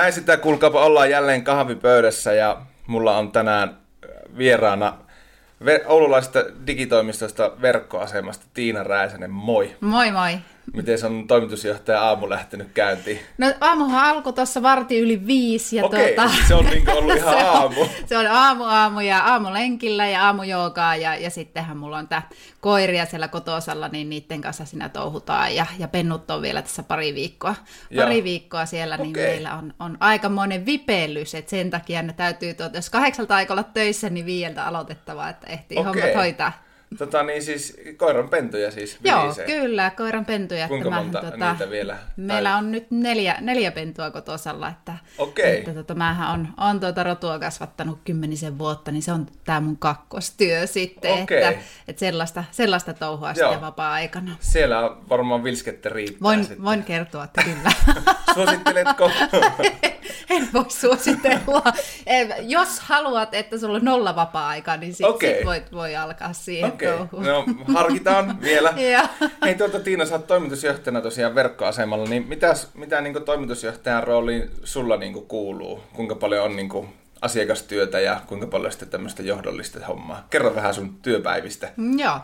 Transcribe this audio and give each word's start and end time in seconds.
Näin 0.00 0.12
sitä 0.12 0.36
kuulkaapa 0.36 0.84
ollaan 0.84 1.10
jälleen 1.10 1.44
kahvipöydässä 1.44 2.32
ja 2.32 2.62
mulla 2.86 3.18
on 3.18 3.32
tänään 3.32 3.76
vieraana 4.38 4.98
oululaisesta 5.86 6.44
digitoimistosta 6.66 7.52
verkkoasemasta 7.62 8.46
Tiina 8.54 8.82
Räisänen. 8.82 9.30
Moi! 9.30 9.76
Moi 9.80 10.10
moi! 10.10 10.38
Miten 10.74 10.98
se 10.98 11.06
on 11.06 11.26
toimitusjohtaja 11.26 12.02
aamu 12.02 12.30
lähtenyt 12.30 12.68
käyntiin? 12.74 13.20
No 13.38 13.46
aamuhan 13.60 14.04
alkoi 14.04 14.32
tuossa 14.32 14.62
varti 14.62 14.98
yli 14.98 15.26
viisi. 15.26 15.76
Ja 15.76 15.84
Okei, 15.84 16.14
tuota, 16.14 16.30
se 16.48 16.54
on 16.54 16.64
niinku 16.64 16.90
ollut 16.90 17.16
ihan 17.16 17.34
se 17.38 17.44
aamu. 17.44 17.80
On, 17.80 17.88
se 18.06 18.18
on 18.18 18.26
aamu 18.26 18.64
aamu 18.64 19.00
ja 19.00 19.18
aamulenkillä 19.18 20.08
ja 20.08 20.26
aamujoogaa 20.26 20.96
ja, 20.96 21.14
ja 21.14 21.30
sittenhän 21.30 21.76
mulla 21.76 21.98
on 21.98 22.08
tää 22.08 22.28
koiria 22.60 23.06
siellä 23.06 23.28
kotosalla, 23.28 23.88
niin 23.88 24.10
niiden 24.10 24.40
kanssa 24.40 24.64
siinä 24.64 24.88
touhutaan 24.88 25.54
ja, 25.54 25.66
ja 25.78 25.88
pennut 25.88 26.30
on 26.30 26.42
vielä 26.42 26.62
tässä 26.62 26.82
pari 26.82 27.14
viikkoa, 27.14 27.54
pari 27.96 28.16
Joo. 28.16 28.24
viikkoa 28.24 28.66
siellä, 28.66 28.96
niin 28.96 29.10
Okei. 29.10 29.26
meillä 29.26 29.54
on, 29.54 29.74
on 29.78 29.96
aikamoinen 30.00 30.66
vipellys, 30.66 31.34
että 31.34 31.50
sen 31.50 31.70
takia 31.70 32.02
ne 32.02 32.12
täytyy, 32.12 32.54
tuota, 32.54 32.78
jos 32.78 32.90
kahdeksalta 32.90 33.36
aika 33.36 33.54
olla 33.54 33.62
töissä, 33.62 34.10
niin 34.10 34.26
viieltä 34.26 34.64
aloitettava, 34.64 35.28
että 35.28 35.46
ehtii 35.46 35.78
Okei. 35.78 35.92
hommat 35.92 36.14
hoitaa. 36.14 36.52
Tota 36.98 37.22
niin 37.22 37.42
siis 37.42 37.76
koiran 37.96 38.28
pentuja 38.28 38.70
siis 38.70 38.98
Joo, 39.04 39.22
vilisee. 39.22 39.46
kyllä, 39.46 39.90
koiran 39.90 40.24
pentuja. 40.24 40.68
Kuinka 40.68 40.84
Tämähän, 40.84 41.04
monta 41.04 41.20
tota, 41.30 41.50
niitä 41.52 41.70
vielä? 41.70 41.96
Meillä 42.16 42.48
Tai- 42.50 42.58
on 42.58 42.70
nyt 42.72 42.86
neljä, 42.90 43.36
neljä 43.40 43.70
pentua 43.70 44.10
kotosalla, 44.10 44.68
että, 44.68 44.92
Okei. 45.18 45.58
että 45.58 45.74
tota, 45.74 45.94
mähän 45.94 46.30
on, 46.30 46.48
on 46.56 46.80
tuota 46.80 47.02
rotua 47.02 47.38
kasvattanut 47.38 47.98
kymmenisen 48.04 48.58
vuotta, 48.58 48.92
niin 48.92 49.02
se 49.02 49.12
on 49.12 49.26
tämä 49.44 49.60
mun 49.60 49.76
kakkostyö 49.76 50.66
sitten, 50.66 51.22
Okei. 51.22 51.44
että, 51.44 51.62
että 51.88 52.00
sellaista, 52.00 52.44
sellaista 52.50 52.94
touhua 52.94 53.28
Joo. 53.28 53.34
sitten 53.34 53.60
vapaa-aikana. 53.60 54.36
Siellä 54.40 54.78
on 54.80 55.08
varmaan 55.08 55.44
vilskettä 55.44 55.88
riittää 55.88 56.20
Voin, 56.22 56.44
sitten. 56.44 56.64
voin 56.64 56.82
kertoa, 56.82 57.24
että 57.24 57.42
kyllä. 57.42 57.72
Suositteletko? 58.34 59.10
en 60.30 60.48
voi 60.54 60.64
suositella. 60.68 61.62
Jos 62.40 62.80
haluat, 62.80 63.34
että 63.34 63.58
sulla 63.58 63.76
on 63.76 63.84
nolla 63.84 64.16
vapaa-aika, 64.16 64.76
niin 64.76 64.94
sit, 64.94 65.06
Okei. 65.06 65.34
sit 65.36 65.46
voit, 65.46 65.72
voi 65.72 65.96
alkaa 65.96 66.32
siihen 66.32 66.72
Okei, 66.72 66.88
touhuun. 66.88 67.24
no 67.24 67.44
harkitaan 67.74 68.40
vielä. 68.40 68.74
Hei 69.44 69.54
tuota 69.54 69.80
Tiina, 69.80 70.06
sä 70.06 70.14
oot 70.14 70.26
toimitusjohtajana 70.26 71.00
tosiaan 71.00 71.34
verkkoasemalla, 71.34 72.08
niin 72.08 72.28
mitäs, 72.28 72.68
mitä 72.74 73.00
niin 73.00 73.24
toimitusjohtajan 73.24 74.04
rooliin 74.04 74.50
sulla 74.64 74.96
niin 74.96 75.26
kuuluu? 75.26 75.82
Kuinka 75.92 76.14
paljon 76.14 76.44
on 76.44 76.56
niin 76.56 76.88
asiakastyötä 77.20 78.00
ja 78.00 78.20
kuinka 78.26 78.46
paljon 78.46 78.72
sitten 78.72 78.88
tämmöistä 78.88 79.22
johdollista 79.22 79.86
hommaa? 79.86 80.26
Kerro 80.30 80.54
vähän 80.54 80.74
sun 80.74 80.94
työpäivistä. 81.02 81.72
Joo. 81.96 82.18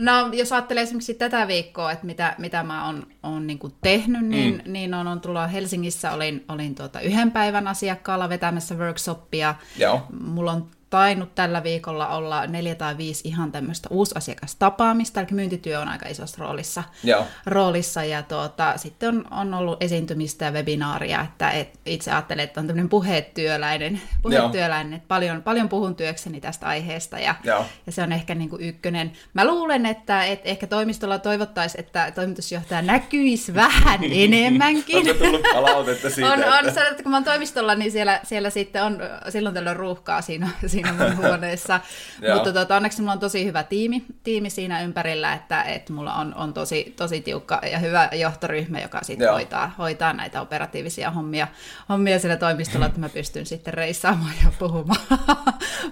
No 0.00 0.28
jos 0.32 0.52
ajattelee 0.52 0.82
esimerkiksi 0.82 1.14
tätä 1.14 1.48
viikkoa, 1.48 1.92
että 1.92 2.06
mitä, 2.06 2.34
mitä 2.38 2.62
mä 2.62 2.86
oon, 2.86 3.06
oon 3.22 3.46
niin 3.46 3.58
tehnyt, 3.82 4.26
niin, 4.26 4.62
mm. 4.64 4.72
niin 4.72 4.94
on, 4.94 5.06
on 5.06 5.20
tullut 5.20 5.52
Helsingissä, 5.52 6.12
olin, 6.12 6.44
olin 6.48 6.74
tuota 6.74 7.00
yhden 7.00 7.30
päivän 7.30 7.68
asiakkaalla 7.68 8.28
vetämässä 8.28 8.74
workshoppia. 8.74 9.54
Joo. 9.76 10.06
Mulla 10.20 10.52
on 10.52 10.70
tainnut 10.90 11.34
tällä 11.34 11.62
viikolla 11.62 12.08
olla 12.08 12.46
neljä 12.46 12.74
tai 12.74 12.96
viisi 12.96 13.28
ihan 13.28 13.52
tämmöistä 13.52 13.88
uusasiakastapaamista, 13.90 15.20
eli 15.20 15.28
myyntityö 15.30 15.80
on 15.80 15.88
aika 15.88 16.08
isossa 16.08 16.36
roolissa. 16.38 16.84
Joo. 17.04 17.26
roolissa 17.46 18.04
ja 18.04 18.22
tuota, 18.22 18.72
sitten 18.76 19.08
on, 19.08 19.24
on 19.30 19.54
ollut 19.54 19.82
esiintymistä 19.82 20.44
ja 20.44 20.50
webinaaria, 20.50 21.20
että 21.20 21.50
et, 21.50 21.80
itse 21.86 22.10
ajattelen, 22.10 22.44
että 22.44 22.60
on 22.60 22.66
tämmöinen 22.66 22.88
puhetyöläinen, 22.88 24.00
puhetyöläinen 24.22 24.92
että 24.92 25.08
paljon, 25.08 25.42
paljon 25.42 25.68
puhun 25.68 25.96
työkseni 25.96 26.40
tästä 26.40 26.66
aiheesta 26.66 27.18
ja, 27.18 27.34
Joo. 27.44 27.64
ja 27.86 27.92
se 27.92 28.02
on 28.02 28.12
ehkä 28.12 28.34
niin 28.34 28.50
kuin 28.50 28.62
ykkönen. 28.62 29.12
Mä 29.34 29.46
luulen, 29.46 29.86
että 29.90 30.24
et 30.24 30.40
ehkä 30.44 30.66
toimistolla 30.66 31.18
toivottaisiin, 31.18 31.84
että 31.84 32.12
toimitusjohtaja 32.14 32.82
näkyisi 32.82 33.54
vähän 33.54 34.00
enemmänkin. 34.24 34.96
Onko 34.96 35.14
tullut 35.14 35.42
palautetta 35.52 36.10
siitä? 36.10 36.32
On, 36.32 36.44
on 36.44 36.58
että... 36.58 36.74
sanottu, 36.74 36.90
että 36.90 37.02
kun 37.02 37.10
mä 37.10 37.16
oon 37.16 37.24
toimistolla, 37.24 37.74
niin 37.74 37.92
siellä, 37.92 38.20
siellä 38.22 38.50
sitten 38.50 38.84
on 38.84 38.98
silloin 39.28 39.54
tällöin 39.54 39.76
ruuhkaa 39.76 40.22
siinä, 40.22 40.48
siinä 40.66 40.92
mun 40.92 41.16
huoneessa. 41.26 41.80
Mutta 42.34 42.52
tota, 42.52 42.76
onneksi 42.76 43.00
mulla 43.00 43.12
on 43.12 43.18
tosi 43.18 43.44
hyvä 43.44 43.62
tiimi, 43.62 44.04
tiimi 44.22 44.50
siinä 44.50 44.82
ympärillä, 44.82 45.32
että, 45.32 45.62
että 45.62 45.92
mulla 45.92 46.14
on, 46.14 46.34
on 46.34 46.54
tosi, 46.54 46.94
tosi 46.96 47.20
tiukka 47.20 47.60
ja 47.72 47.78
hyvä 47.78 48.08
johtoryhmä, 48.12 48.80
joka 48.80 48.98
sitten 49.02 49.24
Joo. 49.24 49.34
hoitaa, 49.34 49.74
hoitaa 49.78 50.12
näitä 50.12 50.40
operatiivisia 50.40 51.10
hommia, 51.10 51.48
hommia 51.88 52.18
siellä 52.18 52.36
toimistolla, 52.36 52.86
että 52.86 53.00
mä 53.00 53.08
pystyn 53.08 53.46
sitten 53.46 53.74
reissaamaan 53.74 54.34
ja 54.44 54.52
puhumaan, 54.58 55.00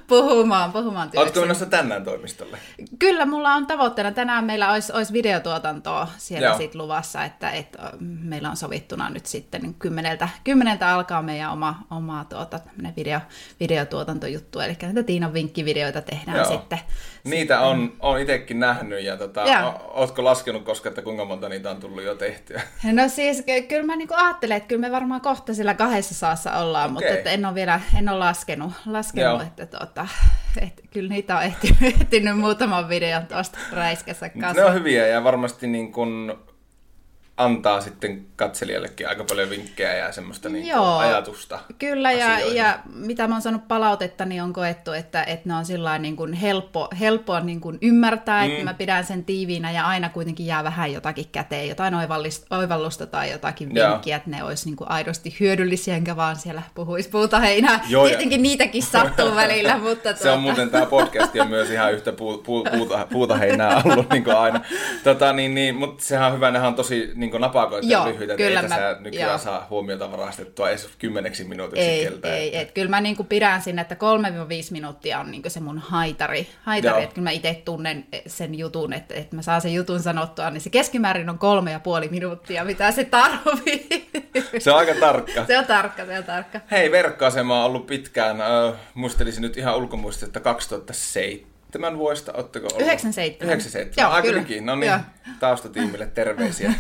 puhumaan, 0.06 0.72
puhumaan 0.72 1.10
työkseni. 1.10 1.40
menossa 1.40 1.66
tänään 1.66 2.04
toimistolle? 2.04 2.58
Kyllä, 2.98 3.26
mulla 3.26 3.54
on 3.54 3.66
tavoitteena. 3.88 4.12
Tänään 4.12 4.44
meillä 4.44 4.72
olisi, 4.72 4.92
olisi 4.92 5.12
videotuotantoa 5.12 6.08
siellä 6.16 6.48
Joo. 6.48 6.56
sit 6.56 6.74
luvassa, 6.74 7.24
että, 7.24 7.50
että 7.50 7.78
meillä 8.00 8.50
on 8.50 8.56
sovittuna 8.56 9.10
nyt 9.10 9.26
sitten 9.26 9.62
niin 9.62 9.74
kymmeneltä, 9.74 10.28
kymmeneltä 10.44 10.88
alkaa 10.94 11.22
meidän 11.22 11.50
oma, 11.52 11.86
oma 11.90 12.24
tuota, 12.24 12.60
video, 12.96 13.20
videotuotantojuttu, 13.60 14.60
eli 14.60 14.76
näitä 14.82 15.02
Tiinan 15.02 15.32
vinkkivideoita 15.32 16.02
tehdään 16.02 16.36
Joo. 16.36 16.46
sitten. 16.46 16.78
Niitä 17.24 17.60
on, 17.60 17.92
on 18.00 18.20
itsekin 18.20 18.60
nähnyt 18.60 19.04
ja 19.04 19.16
tota, 19.16 19.42
o- 19.42 20.00
ootko 20.00 20.24
laskenut 20.24 20.64
koska, 20.64 20.88
että 20.88 21.02
kuinka 21.02 21.24
monta 21.24 21.48
niitä 21.48 21.70
on 21.70 21.80
tullut 21.80 22.02
jo 22.02 22.14
tehtyä? 22.14 22.62
No 22.92 23.08
siis 23.08 23.42
ky- 23.46 23.62
kyllä 23.62 23.86
mä 23.86 23.96
niinku 23.96 24.14
ajattelen, 24.16 24.56
että 24.56 24.68
kyllä 24.68 24.80
me 24.80 24.90
varmaan 24.90 25.20
kohta 25.20 25.54
sillä 25.54 25.74
kahdessa 25.74 26.14
saassa 26.14 26.56
ollaan, 26.56 26.84
Okei. 26.84 26.92
mutta 26.92 27.18
että 27.18 27.30
en 27.30 27.46
ole 27.46 27.54
vielä 27.54 27.80
en 27.98 28.08
ole 28.08 28.18
laskenut, 28.18 28.72
laskenut 28.86 29.32
Joo. 29.32 29.42
että 29.42 29.66
tuota, 29.66 30.08
et, 30.62 30.80
kyllä 30.90 31.08
niitä 31.08 31.36
on 31.36 31.42
ehtinyt, 31.42 31.82
ehtinyt 32.00 32.38
muutaman 32.38 32.88
videon 32.88 33.26
tuosta 33.26 33.58
räiskässä 33.78 34.28
kanssa. 34.28 34.62
Ne 34.62 34.68
on 34.68 34.74
hyviä 34.74 35.06
ja 35.06 35.24
varmasti 35.24 35.66
niin 35.66 35.92
kun 35.92 36.38
antaa 37.38 37.80
sitten 37.80 38.26
katselijallekin 38.36 39.08
aika 39.08 39.24
paljon 39.24 39.50
vinkkejä 39.50 39.94
ja 39.94 40.12
semmoista 40.12 40.48
niin 40.48 40.66
Joo. 40.66 40.98
ajatusta. 40.98 41.58
Kyllä, 41.78 42.12
ja, 42.12 42.34
asioihin. 42.34 42.56
ja 42.56 42.78
mitä 42.94 43.28
mä 43.28 43.34
oon 43.34 43.42
saanut 43.42 43.68
palautetta, 43.68 44.24
niin 44.24 44.42
on 44.42 44.52
koettu, 44.52 44.92
että, 44.92 45.22
että 45.24 45.48
ne 45.48 45.54
on 45.54 45.64
sillä 45.64 45.98
niin 45.98 46.16
kuin 46.16 46.32
helppo, 46.32 46.88
helppoa 47.00 47.40
niin 47.40 47.60
kuin 47.60 47.78
ymmärtää, 47.82 48.44
mm. 48.44 48.50
että 48.50 48.64
mä 48.64 48.74
pidän 48.74 49.04
sen 49.04 49.24
tiiviinä 49.24 49.70
ja 49.70 49.86
aina 49.86 50.08
kuitenkin 50.08 50.46
jää 50.46 50.64
vähän 50.64 50.92
jotakin 50.92 51.24
käteen, 51.32 51.68
jotain 51.68 51.94
oivallusta 52.50 53.06
tai 53.06 53.30
jotakin 53.30 53.76
Joo. 53.76 53.90
vinkkiä, 53.90 54.16
että 54.16 54.30
ne 54.30 54.44
olisi 54.44 54.66
niin 54.66 54.76
kuin 54.76 54.90
aidosti 54.90 55.36
hyödyllisiä, 55.40 55.96
enkä 55.96 56.16
vaan 56.16 56.36
siellä 56.36 56.62
puhuisi 56.74 57.08
puuta 57.08 57.40
heinää. 57.40 57.80
Joo, 57.88 58.04
ja- 58.04 58.08
Tietenkin 58.08 58.42
niitäkin 58.42 58.82
sattuu 58.82 59.34
välillä, 59.36 59.78
mutta 59.88 60.02
tuota- 60.02 60.22
Se 60.22 60.30
on 60.30 60.40
muuten 60.40 60.70
tämä 60.70 60.86
podcast 60.86 61.36
on 61.40 61.48
myös 61.48 61.70
ihan 61.70 61.92
yhtä 61.92 62.12
puu, 62.12 62.38
puu, 62.38 62.64
puuta, 62.76 63.06
puuta 63.12 63.36
heinää 63.36 63.82
ollut 63.84 64.10
niin 64.10 64.24
kuin 64.24 64.36
aina. 64.36 64.60
Tota, 65.04 65.32
niin, 65.32 65.54
niin, 65.54 65.74
mutta 65.76 66.04
sehän 66.04 66.26
on 66.28 66.34
hyvä, 66.36 66.50
nehän 66.50 66.68
on 66.68 66.74
tosi 66.74 67.12
niin 67.14 67.27
kuin 67.30 67.40
napakoita 67.40 67.86
ja 67.86 67.98
Joo, 67.98 68.06
lyhyitä. 68.06 68.32
että 68.32 68.44
kyllä 68.44 68.60
ei 68.60 68.68
mä- 68.68 68.74
tässä 68.76 68.96
nykyään 69.00 69.28
joo. 69.28 69.38
saa 69.38 69.66
huomiota 69.70 70.10
varastettua 70.12 70.70
edes 70.70 70.88
kymmeneksi 70.98 71.44
minuutiksi 71.44 71.86
ei, 71.86 72.04
keltä. 72.04 72.34
ei, 72.36 72.56
et 72.58 72.72
kyllä 72.72 72.90
mä 72.90 73.00
niinku 73.00 73.24
pidän 73.24 73.62
sinne, 73.62 73.82
että 73.82 73.94
3-5 73.94 73.98
minuuttia 74.70 75.20
on 75.20 75.30
niinku 75.30 75.50
se 75.50 75.60
mun 75.60 75.78
haitari, 75.78 76.48
haitari 76.62 77.02
että 77.02 77.14
kyllä 77.14 77.24
mä 77.24 77.30
itse 77.30 77.62
tunnen 77.64 78.06
sen 78.26 78.54
jutun, 78.58 78.92
että, 78.92 79.14
että 79.14 79.36
mä 79.36 79.42
saan 79.42 79.60
sen 79.60 79.74
jutun 79.74 80.02
sanottua, 80.02 80.50
niin 80.50 80.60
se 80.60 80.70
keskimäärin 80.70 81.30
on 81.30 81.38
kolme 81.38 81.72
ja 81.72 81.80
puoli 81.80 82.08
minuuttia, 82.08 82.64
mitä 82.64 82.92
se 82.92 83.04
tarvii. 83.04 83.88
Se 84.58 84.70
on 84.70 84.78
aika 84.78 84.94
tarkka. 85.00 85.46
se 85.46 85.58
on 85.58 85.64
tarkka, 85.66 86.06
se 86.06 86.18
on 86.18 86.24
tarkka. 86.24 86.60
Hei, 86.70 86.90
verkkoasema 86.92 87.58
on 87.60 87.64
ollut 87.66 87.86
pitkään, 87.86 88.40
äh, 88.40 88.74
muistelisin 88.94 89.42
nyt 89.42 89.56
ihan 89.56 89.76
ulkomuistista 89.76 90.40
2007 90.40 91.57
vuodesta, 91.98 92.32
ootteko 92.32 92.66
ollut? 92.66 92.80
97. 92.80 93.46
97, 93.46 93.94
Joo, 93.96 94.10
aika 94.10 94.28
kyllä. 94.28 94.60
no 94.60 94.76
niin, 94.76 94.90
Joo. 94.90 94.98
taustatiimille 95.40 96.06
terveisiä. 96.06 96.74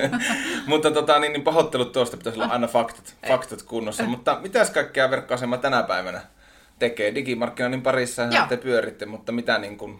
Mutta 0.66 0.90
tota, 0.90 1.18
niin, 1.18 1.32
niin 1.32 1.42
pahoittelut 1.42 1.92
tuosta, 1.92 2.16
pitäisi 2.16 2.38
olla 2.40 2.52
aina 2.52 2.66
faktat, 2.66 3.16
faktat 3.28 3.62
kunnossa. 3.62 4.02
Mutta 4.02 4.38
mitäs 4.42 4.70
kaikkea 4.70 5.10
verkkoasema 5.10 5.56
tänä 5.58 5.82
päivänä 5.82 6.20
tekee? 6.78 7.14
Digimarkkinoinnin 7.14 7.82
parissa 7.82 8.22
te 8.48 8.56
pyöritte, 8.56 9.06
mutta 9.06 9.32
mitä 9.32 9.58
niin 9.58 9.78
kuin 9.78 9.98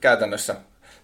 käytännössä 0.00 0.56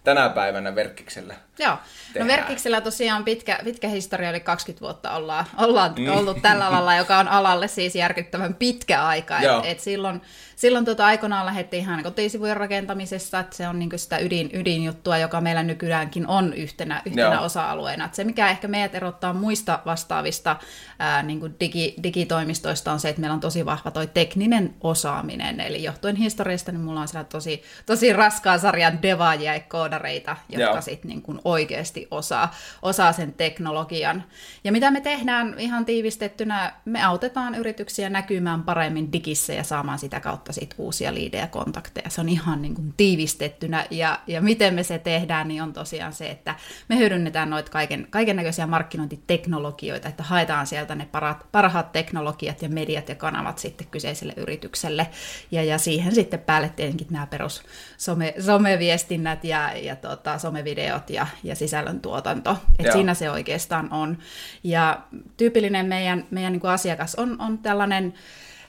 tänä 0.03 0.29
päivänä 0.29 0.75
Verkkiksellä 0.75 1.35
Joo, 1.59 1.71
no 1.71 1.77
tehdään? 2.13 2.27
Verkkiksellä 2.27 2.81
tosiaan 2.81 3.23
pitkä, 3.23 3.59
pitkä 3.63 3.87
historia, 3.87 4.29
eli 4.29 4.39
20 4.39 4.81
vuotta 4.81 5.11
ollaan, 5.11 5.45
ollaan 5.57 5.93
mm. 5.97 6.07
ollut 6.07 6.41
tällä 6.41 6.67
alalla, 6.67 6.95
joka 6.95 7.17
on 7.17 7.27
alalle 7.27 7.67
siis 7.67 7.95
järkyttävän 7.95 8.55
pitkä 8.55 9.05
aika. 9.05 9.41
Joo. 9.41 9.59
Et, 9.59 9.65
et 9.65 9.79
silloin 9.79 10.21
silloin 10.63 10.85
tota 10.85 11.05
aikoinaan 11.05 11.45
lähdettiin 11.45 11.83
ihan 11.83 12.03
kotisivujen 12.03 12.57
rakentamisessa, 12.57 13.39
että 13.39 13.55
se 13.55 13.67
on 13.67 13.79
niin 13.79 13.89
sitä 13.95 14.17
ydin, 14.17 14.49
ydinjuttua, 14.53 15.17
joka 15.17 15.41
meillä 15.41 15.63
nykyäänkin 15.63 16.27
on 16.27 16.53
yhtenä, 16.53 17.01
yhtenä 17.05 17.41
osa-alueena. 17.41 18.05
Et 18.05 18.13
se, 18.13 18.23
mikä 18.23 18.49
ehkä 18.49 18.67
meidät 18.67 18.95
erottaa 18.95 19.33
muista 19.33 19.79
vastaavista 19.85 20.55
ää, 20.99 21.23
niin 21.23 21.55
digi, 21.59 21.95
digitoimistoista, 22.03 22.91
on 22.91 22.99
se, 22.99 23.09
että 23.09 23.21
meillä 23.21 23.33
on 23.33 23.39
tosi 23.39 23.65
vahva 23.65 23.91
toi 23.91 24.07
tekninen 24.07 24.75
osaaminen. 24.81 25.59
Eli 25.59 25.83
johtuen 25.83 26.15
historiasta, 26.15 26.71
niin 26.71 26.81
mulla 26.81 27.01
on 27.01 27.07
siellä 27.07 27.23
tosi, 27.23 27.63
tosi 27.85 28.13
raskaan 28.13 28.59
sarjan 28.59 29.01
devaajia 29.01 29.53
ja 29.53 29.59
koodareita, 29.59 30.37
jotka 30.49 30.81
sitten 30.81 31.09
niin 31.09 31.39
oikeasti 31.45 32.07
osaa, 32.11 32.55
osaa 32.81 33.13
sen 33.13 33.33
teknologian. 33.33 34.23
Ja 34.63 34.71
mitä 34.71 34.91
me 34.91 35.01
tehdään 35.01 35.55
ihan 35.57 35.85
tiivistettynä, 35.85 36.73
me 36.85 37.03
autetaan 37.03 37.55
yrityksiä 37.55 38.09
näkymään 38.09 38.63
paremmin 38.63 39.11
digissä 39.11 39.53
ja 39.53 39.63
saamaan 39.63 39.99
sitä 39.99 40.19
kautta 40.19 40.52
sit 40.53 40.75
uusia 40.77 41.13
liidejä 41.13 41.47
kontakteja. 41.47 42.09
Se 42.09 42.21
on 42.21 42.29
ihan 42.29 42.61
niin 42.61 42.75
kuin 42.75 42.93
tiivistettynä 42.97 43.85
ja, 43.91 44.19
ja 44.27 44.41
miten 44.41 44.73
me 44.73 44.83
se 44.83 44.99
tehdään, 44.99 45.47
niin 45.47 45.63
on 45.63 45.73
tosiaan 45.73 46.13
se, 46.13 46.29
että 46.29 46.55
me 46.89 46.97
hyödynnetään 46.97 47.49
noita 47.49 47.71
kaiken, 47.71 48.07
kaiken 48.09 48.35
näköisiä 48.35 48.67
markkinointiteknologioita, 48.67 50.09
että 50.09 50.23
haetaan 50.23 50.67
sieltä 50.67 50.95
ne 50.95 51.05
parat, 51.05 51.47
parhaat 51.51 51.91
teknologiat 51.91 52.61
ja 52.61 52.69
mediat 52.69 53.09
ja 53.09 53.15
kanavat 53.15 53.59
sitten 53.59 53.87
kyseiselle 53.91 54.33
yritykselle. 54.37 55.07
Ja, 55.51 55.63
ja 55.63 55.77
siihen 55.77 56.15
sitten 56.15 56.39
päälle 56.39 56.69
tietenkin 56.75 57.07
nämä 57.09 57.27
perus 57.27 57.63
some, 57.97 58.33
someviestinnät 58.39 59.43
ja, 59.43 59.77
ja 59.77 59.95
tota, 59.95 60.37
somevideot 60.37 61.09
ja, 61.09 61.27
ja 61.43 61.55
sisällöntuotanto. 61.55 62.57
Et 62.79 62.91
siinä 62.91 63.13
se 63.13 63.31
oikeastaan 63.31 63.93
on. 63.93 64.17
Ja 64.63 65.01
tyypillinen 65.37 65.85
meidän, 65.85 66.27
meidän 66.31 66.53
niin 66.53 66.61
kuin 66.61 66.71
asiakas 66.71 67.15
on, 67.15 67.41
on 67.41 67.57
tällainen 67.57 68.13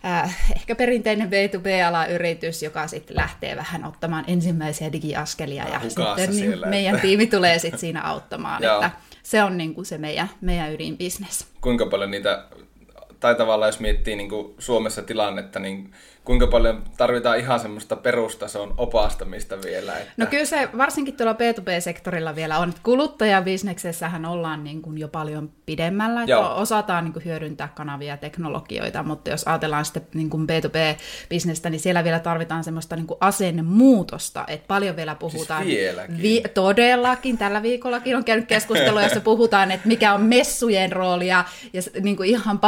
äh, 0.05 0.37
ehkä 0.57 0.75
perinteinen 0.75 1.29
B2B-alayritys, 1.29 2.63
joka 2.63 2.87
sitten 2.87 3.17
lähtee 3.17 3.57
vähän 3.57 3.85
ottamaan 3.85 4.25
ensimmäisiä 4.27 4.93
digiaskelia 4.93 5.69
ja 5.69 5.81
sitten 5.81 6.17
niin 6.17 6.33
siellä, 6.33 6.67
meidän 6.67 6.95
että... 6.95 7.07
tiimi 7.07 7.27
tulee 7.27 7.59
sitten 7.59 7.81
siinä 7.81 8.03
auttamaan. 8.03 8.65
että 8.65 8.91
se 9.23 9.43
on 9.43 9.59
niin 9.59 9.75
kuin 9.75 9.87
se 9.87 9.99
meidän, 9.99 10.31
meidän 10.41 10.73
ydinbisnes. 10.73 11.47
Kuinka 11.61 11.87
paljon 11.87 12.11
niitä, 12.11 12.45
tai 13.21 13.35
tavallaan 13.35 13.69
jos 13.69 13.81
miettii 13.81 14.17
niin 14.17 14.29
kuin 14.29 14.55
Suomessa 14.59 15.03
tilannetta, 15.03 15.59
niin 15.59 15.93
kuinka 16.25 16.47
paljon 16.47 16.85
tarvitaan 16.97 17.39
ihan 17.39 17.61
semmoista 17.61 17.97
perustason 17.97 18.75
opastamista 18.77 19.57
vielä? 19.65 19.99
Että... 19.99 20.13
No 20.17 20.27
kyllä 20.27 20.45
se 20.45 20.69
varsinkin 20.79 21.17
tuolla 21.17 21.33
B2B-sektorilla 21.33 22.35
vielä 22.35 22.59
on. 22.59 22.75
Kuluttajabisneksessähän 22.83 24.25
ollaan 24.25 24.65
niin 24.65 24.83
kuin 24.83 24.99
jo 24.99 25.09
paljon 25.09 25.51
pidemmällä, 25.67 26.21
että 26.21 26.31
Joo. 26.31 26.61
osataan 26.61 27.05
niin 27.05 27.13
kuin 27.13 27.25
hyödyntää 27.25 27.69
kanavia 27.75 28.13
ja 28.13 28.17
teknologioita, 28.17 29.03
mutta 29.03 29.31
jos 29.31 29.45
ajatellaan 29.49 29.85
sitten 29.85 30.03
niin 30.15 30.31
kuin 30.31 30.47
B2B-bisnestä, 30.47 31.71
niin 31.71 31.81
siellä 31.81 32.05
vielä 32.05 32.19
tarvitaan 32.19 32.65
semmoista 32.65 32.97
niin 32.97 33.07
kuin 33.07 33.19
asennemuutosta, 33.21 34.45
että 34.49 34.67
paljon 34.69 34.97
vielä 34.97 35.15
puhutaan. 35.15 35.65
Siis 35.65 35.79
vieläkin. 35.79 36.23
Vi- 36.23 36.43
todellakin, 36.55 37.39
tällä 37.39 37.63
viikollakin 37.63 38.17
on 38.17 38.25
käynyt 38.25 38.47
keskustelua, 38.47 39.03
jossa 39.03 39.21
puhutaan, 39.21 39.71
että 39.71 39.89
mikä 39.89 40.15
on 40.15 40.23
messujen 40.23 40.93
roolia 40.93 41.45
ja 41.73 41.83
niin 42.01 42.17
kuin 42.17 42.29
ihan 42.29 42.59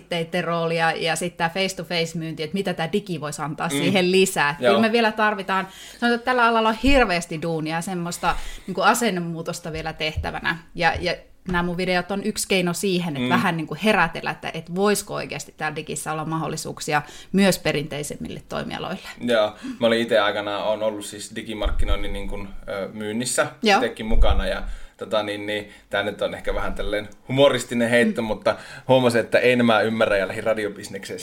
paperiesitteiden 0.00 0.44
roolia 0.44 0.92
ja 0.92 1.16
sitten 1.16 1.38
tämä 1.38 1.50
face-to-face-myynti, 1.50 2.42
että 2.42 2.54
mitä 2.54 2.74
tämä 2.74 2.92
digi 2.92 3.20
voisi 3.20 3.42
antaa 3.42 3.68
mm. 3.68 3.70
siihen 3.70 4.12
lisää. 4.12 4.54
Kyllä 4.54 4.80
me 4.80 4.92
vielä 4.92 5.12
tarvitaan, 5.12 5.68
sanotaan, 5.90 6.14
että 6.14 6.24
tällä 6.24 6.44
alalla 6.44 6.68
on 6.68 6.78
hirveästi 6.82 7.42
duunia 7.42 7.80
semmoista 7.80 8.36
niin 8.66 8.74
kuin 8.74 8.84
asennemuutosta 8.84 9.72
vielä 9.72 9.92
tehtävänä. 9.92 10.58
Ja, 10.74 10.94
ja 11.00 11.14
nämä 11.48 11.62
mun 11.62 11.76
videot 11.76 12.10
on 12.10 12.24
yksi 12.24 12.48
keino 12.48 12.72
siihen, 12.72 13.16
että 13.16 13.26
mm. 13.26 13.32
vähän 13.32 13.56
niin 13.56 13.66
kuin 13.66 13.80
herätellä, 13.84 14.30
että, 14.30 14.50
että 14.54 14.74
voisiko 14.74 15.14
oikeasti 15.14 15.54
täällä 15.56 15.76
digissä 15.76 16.12
olla 16.12 16.24
mahdollisuuksia 16.24 17.02
myös 17.32 17.58
perinteisemmille 17.58 18.42
toimialoille. 18.48 19.08
Joo, 19.20 19.56
mä 19.80 19.86
olin 19.86 20.00
itse 20.00 20.18
aikanaan 20.18 20.64
on 20.64 20.82
ollut 20.82 21.04
siis 21.04 21.32
digimarkkinoinnin 21.36 22.12
niin 22.12 22.28
kuin, 22.28 22.48
myynnissä 22.92 23.46
itsekin 23.62 24.06
mukana 24.06 24.46
ja 24.46 24.62
tota, 25.04 25.22
niin, 25.22 25.46
niin, 25.46 25.72
tämä 25.90 26.02
nyt 26.02 26.22
on 26.22 26.34
ehkä 26.34 26.54
vähän 26.54 26.74
tällainen 26.74 27.08
humoristinen 27.28 27.90
heitto, 27.90 28.22
mm. 28.22 28.26
mutta 28.26 28.56
huomasin, 28.88 29.20
että 29.20 29.38
ei 29.38 29.56
nämä 29.56 29.80
ymmärrä 29.80 30.16
ja 30.16 30.28
lähi 30.28 30.40
radiobisnekseen 30.40 31.20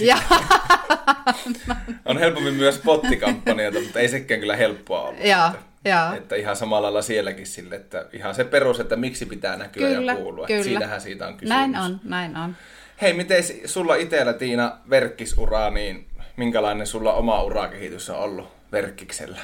on 2.05 2.17
helpommin 2.17 2.53
myös 2.53 2.77
pottikampanjoita, 2.85 3.79
mutta 3.79 3.99
ei 3.99 4.09
sekään 4.09 4.39
kyllä 4.39 4.55
helppoa 4.55 5.01
ollut. 5.01 5.23
Ja, 5.23 5.47
että, 5.47 5.89
ja. 5.89 6.13
että 6.17 6.35
ihan 6.35 6.55
samalla 6.55 6.85
lailla 6.85 7.01
sielläkin 7.01 7.47
sille, 7.47 7.75
että 7.75 8.05
ihan 8.13 8.35
se 8.35 8.43
perus, 8.43 8.79
että 8.79 8.95
miksi 8.95 9.25
pitää 9.25 9.57
näkyä 9.57 9.87
kyllä, 9.87 10.11
ja 10.11 10.17
kuulua. 10.17 10.47
Kyllä. 10.47 10.63
Siinähän 10.63 11.01
siitä 11.01 11.27
on 11.27 11.33
kysymys. 11.33 11.49
Näin 11.49 11.75
on, 11.75 11.99
näin 12.03 12.37
on. 12.37 12.55
Hei, 13.01 13.13
miten 13.13 13.43
sulla 13.65 13.95
itsellä 13.95 14.33
Tiina 14.33 14.77
verkkisuraa, 14.89 15.69
niin 15.69 16.07
minkälainen 16.37 16.87
sulla 16.87 17.13
oma 17.13 17.43
urakehitys 17.43 18.09
on 18.09 18.17
ollut 18.17 18.47
verkkiksellä? 18.71 19.39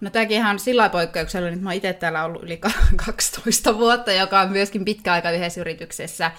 No 0.00 0.10
tämäkin 0.10 0.36
ihan 0.36 0.58
sillä 0.58 0.88
poikkeuksella, 0.88 1.48
että 1.48 1.60
mä 1.60 1.72
itse 1.72 1.92
täällä 1.92 2.24
ollut 2.24 2.42
yli 2.42 2.60
12 2.96 3.74
vuotta, 3.78 4.12
joka 4.12 4.40
on 4.40 4.52
myöskin 4.52 4.84
pitkä 4.84 5.12
aika 5.12 5.30
yhdessä 5.30 5.60
yrityksessä. 5.60 6.30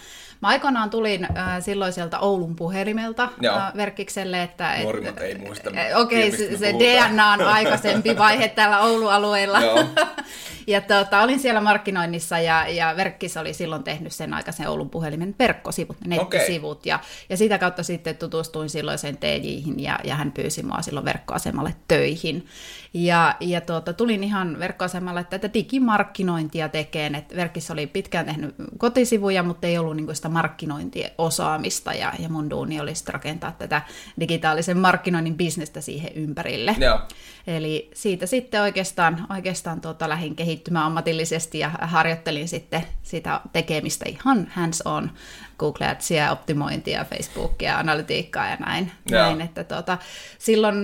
Mä 0.42 0.48
aikoinaan 0.48 0.90
tulin 0.90 1.24
äh, 1.38 1.64
silloiselta 1.64 2.20
Oulun 2.20 2.56
puhelimelta 2.56 3.24
äh, 3.24 3.74
verkkikselle. 3.76 4.44
Että, 4.44 4.78
Nuorimmat 4.84 5.18
et, 5.18 5.24
ei 5.24 5.36
muista. 5.38 5.70
Okei, 5.96 6.28
okay, 6.28 6.40
se, 6.40 6.58
se 6.58 6.74
DNA 6.74 7.32
on 7.32 7.42
aikaisempi 7.58 8.18
vaihe 8.18 8.48
täällä 8.48 8.80
Oulu-alueella. 8.80 9.60
ja 10.68 10.82
tota, 10.82 11.22
olin 11.22 11.40
siellä 11.40 11.62
markkinoinnissa 11.62 12.40
ja, 12.40 12.68
ja 12.68 12.94
Verkkis 12.98 13.38
oli 13.38 13.54
silloin 13.54 13.84
tehnyt 13.84 14.12
sen 14.12 14.34
aikaisen 14.34 14.70
Oulun 14.70 14.90
puhelimen 14.90 15.36
verkkosivut, 15.40 15.98
nettisivut. 16.08 16.80
Okay. 16.80 16.90
Ja, 16.90 17.00
ja 17.30 17.38
sitä 17.38 17.58
kautta 17.58 17.84
sitten 17.84 18.18
tutustuin 18.18 18.70
silloiseen 18.70 19.18
TJihin 19.18 19.80
ja, 19.80 20.00
ja 20.04 20.16
hän 20.16 20.32
pyysi 20.32 20.64
mua 20.64 20.82
silloin 20.82 21.06
verkkoasemalle 21.06 21.76
töihin. 21.88 22.48
Ja, 22.94 23.36
ja 23.40 23.62
tuota, 23.62 23.94
tulin 23.94 24.24
ihan 24.24 24.60
verkkoasemalle 24.60 25.24
tätä 25.24 25.54
digimarkkinointia 25.54 26.70
tekeen, 26.70 27.16
että 27.16 27.36
Verkkis 27.36 27.72
oli 27.72 27.88
pitkään 27.88 28.26
tehnyt 28.26 28.56
kotisivuja, 28.78 29.44
mutta 29.44 29.68
ei 29.68 29.78
ollut 29.78 29.96
niin 29.96 30.16
sitä 30.16 30.30
markkinointiosaamista 30.30 31.94
ja, 31.94 32.14
ja 32.20 32.30
mun 32.30 32.50
duuni 32.50 32.80
oli 32.80 32.96
sitten 32.96 33.14
rakentaa 33.14 33.52
tätä 33.52 33.82
digitaalisen 34.20 34.78
markkinoinnin 34.78 35.38
bisnestä 35.38 35.82
siihen 35.82 36.12
ympärille. 36.16 36.76
Joo. 36.80 37.00
Eli 37.48 37.92
siitä 37.94 38.26
sitten 38.26 38.62
oikeastaan, 38.62 39.28
oikeastaan 39.30 39.82
tuota, 39.82 40.10
lähdin 40.10 40.36
kehittymään 40.36 40.86
ammatillisesti 40.86 41.60
ja 41.60 41.72
harjoittelin 41.82 42.48
sitten 42.48 42.84
sitä 43.04 43.42
tekemistä 43.54 44.06
ihan 44.10 44.48
hands-on 44.52 45.12
Google 45.60 45.88
Adsia, 45.88 46.32
optimointia, 46.32 47.06
Facebookia, 47.06 47.80
analytiikkaa 47.80 48.50
ja 48.50 48.56
näin. 48.56 48.92
näin 49.12 49.42
että 49.42 49.64
tuota, 49.64 49.98
silloin 50.38 50.76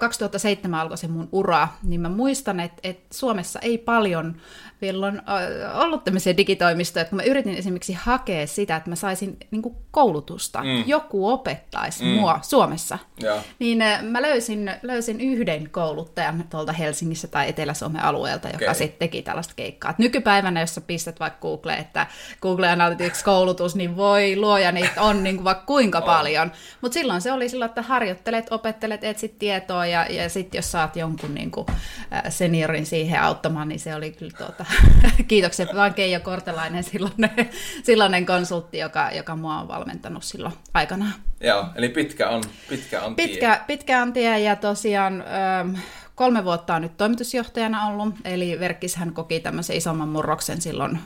2007 0.00 0.80
alkoi 0.80 0.98
se 0.98 1.08
mun 1.08 1.28
ura, 1.32 1.68
niin 1.82 2.00
mä 2.00 2.08
muistan, 2.08 2.60
että, 2.60 2.80
että 2.82 3.18
Suomessa 3.18 3.58
ei 3.58 3.78
paljon 3.78 4.36
vielä 4.80 5.06
on 5.06 5.22
ollut 5.74 6.04
tämmöisiä 6.04 6.36
digitoimistoja, 6.36 7.00
että 7.00 7.10
kun 7.10 7.16
mä 7.16 7.22
yritin 7.22 7.54
esimerkiksi 7.54 7.92
hakea 7.92 8.46
sitä, 8.46 8.76
että 8.76 8.90
mä 8.90 8.96
saisin 8.96 9.36
niin 9.50 9.62
koulutusta, 9.90 10.62
mm. 10.62 10.84
joku 10.86 11.28
opettaisi 11.28 12.04
mm. 12.04 12.10
mua 12.10 12.38
Suomessa, 12.42 12.98
ja. 13.20 13.42
niin 13.58 13.78
mä 14.02 14.22
löysin, 14.22 14.70
löysin 14.82 15.20
yhden 15.20 15.70
kouluttajan 15.78 16.44
tuolta 16.50 16.72
Helsingissä 16.72 17.28
tai 17.28 17.48
Etelä-Suomen 17.48 18.02
alueelta, 18.02 18.48
joka 18.48 18.64
okay. 18.64 18.74
sitten 18.74 18.98
teki 18.98 19.22
tällaista 19.22 19.54
keikkaa. 19.56 19.90
Et 19.90 19.98
nykypäivänä, 19.98 20.60
jos 20.60 20.74
sä 20.74 20.80
pistät 20.80 21.20
vaikka 21.20 21.40
Google, 21.40 21.74
että 21.74 22.06
Google 22.42 22.68
Analytics-koulutus, 22.68 23.74
niin 23.76 23.96
voi 23.96 24.36
luoja, 24.36 24.72
niitä 24.72 25.02
on 25.02 25.22
niin 25.24 25.36
kuin 25.36 25.44
vaikka 25.44 25.64
kuinka 25.66 25.98
on. 25.98 26.04
paljon. 26.04 26.52
Mutta 26.80 26.94
silloin 26.94 27.20
se 27.20 27.32
oli 27.32 27.48
silloin, 27.48 27.68
että 27.68 27.82
harjoittelet, 27.82 28.46
opettelet, 28.50 29.04
etsit 29.04 29.38
tietoa 29.38 29.86
ja, 29.86 30.06
ja 30.10 30.28
sitten 30.28 30.58
jos 30.58 30.72
saat 30.72 30.96
jonkun 30.96 31.34
niin 31.34 31.50
kuin 31.50 31.66
seniorin 32.28 32.86
siihen 32.86 33.22
auttamaan, 33.22 33.68
niin 33.68 33.80
se 33.80 33.94
oli 33.94 34.10
kyllä 34.12 34.36
tuota, 34.38 34.64
kiitokset 35.28 35.74
vaan 35.74 35.94
Keijo 35.94 36.20
Kortelainen, 36.20 36.84
silloinen, 36.84 37.30
silloinen 37.86 38.26
konsultti, 38.26 38.78
joka, 38.78 39.10
joka 39.10 39.36
mua 39.36 39.60
on 39.60 39.68
valmentanut 39.68 40.24
silloin 40.24 40.54
aikanaan. 40.74 41.14
Joo, 41.40 41.66
eli 41.74 41.88
pitkä 41.88 42.28
on, 42.28 42.42
pitkä 42.68 43.02
on 43.02 43.16
tie. 43.16 43.28
Pitkä, 43.28 43.64
pitkä 43.66 44.02
on 44.02 44.12
tie 44.12 44.40
ja 44.40 44.56
tosiaan 44.56 45.24
ähm, 45.60 45.76
kolme 46.18 46.44
vuotta 46.44 46.74
on 46.74 46.82
nyt 46.82 46.96
toimitusjohtajana 46.96 47.86
ollut, 47.86 48.14
eli 48.24 48.60
Verkkishän 48.60 49.12
koki 49.12 49.40
tämmöisen 49.40 49.76
isomman 49.76 50.08
murroksen 50.08 50.60
silloin 50.60 50.98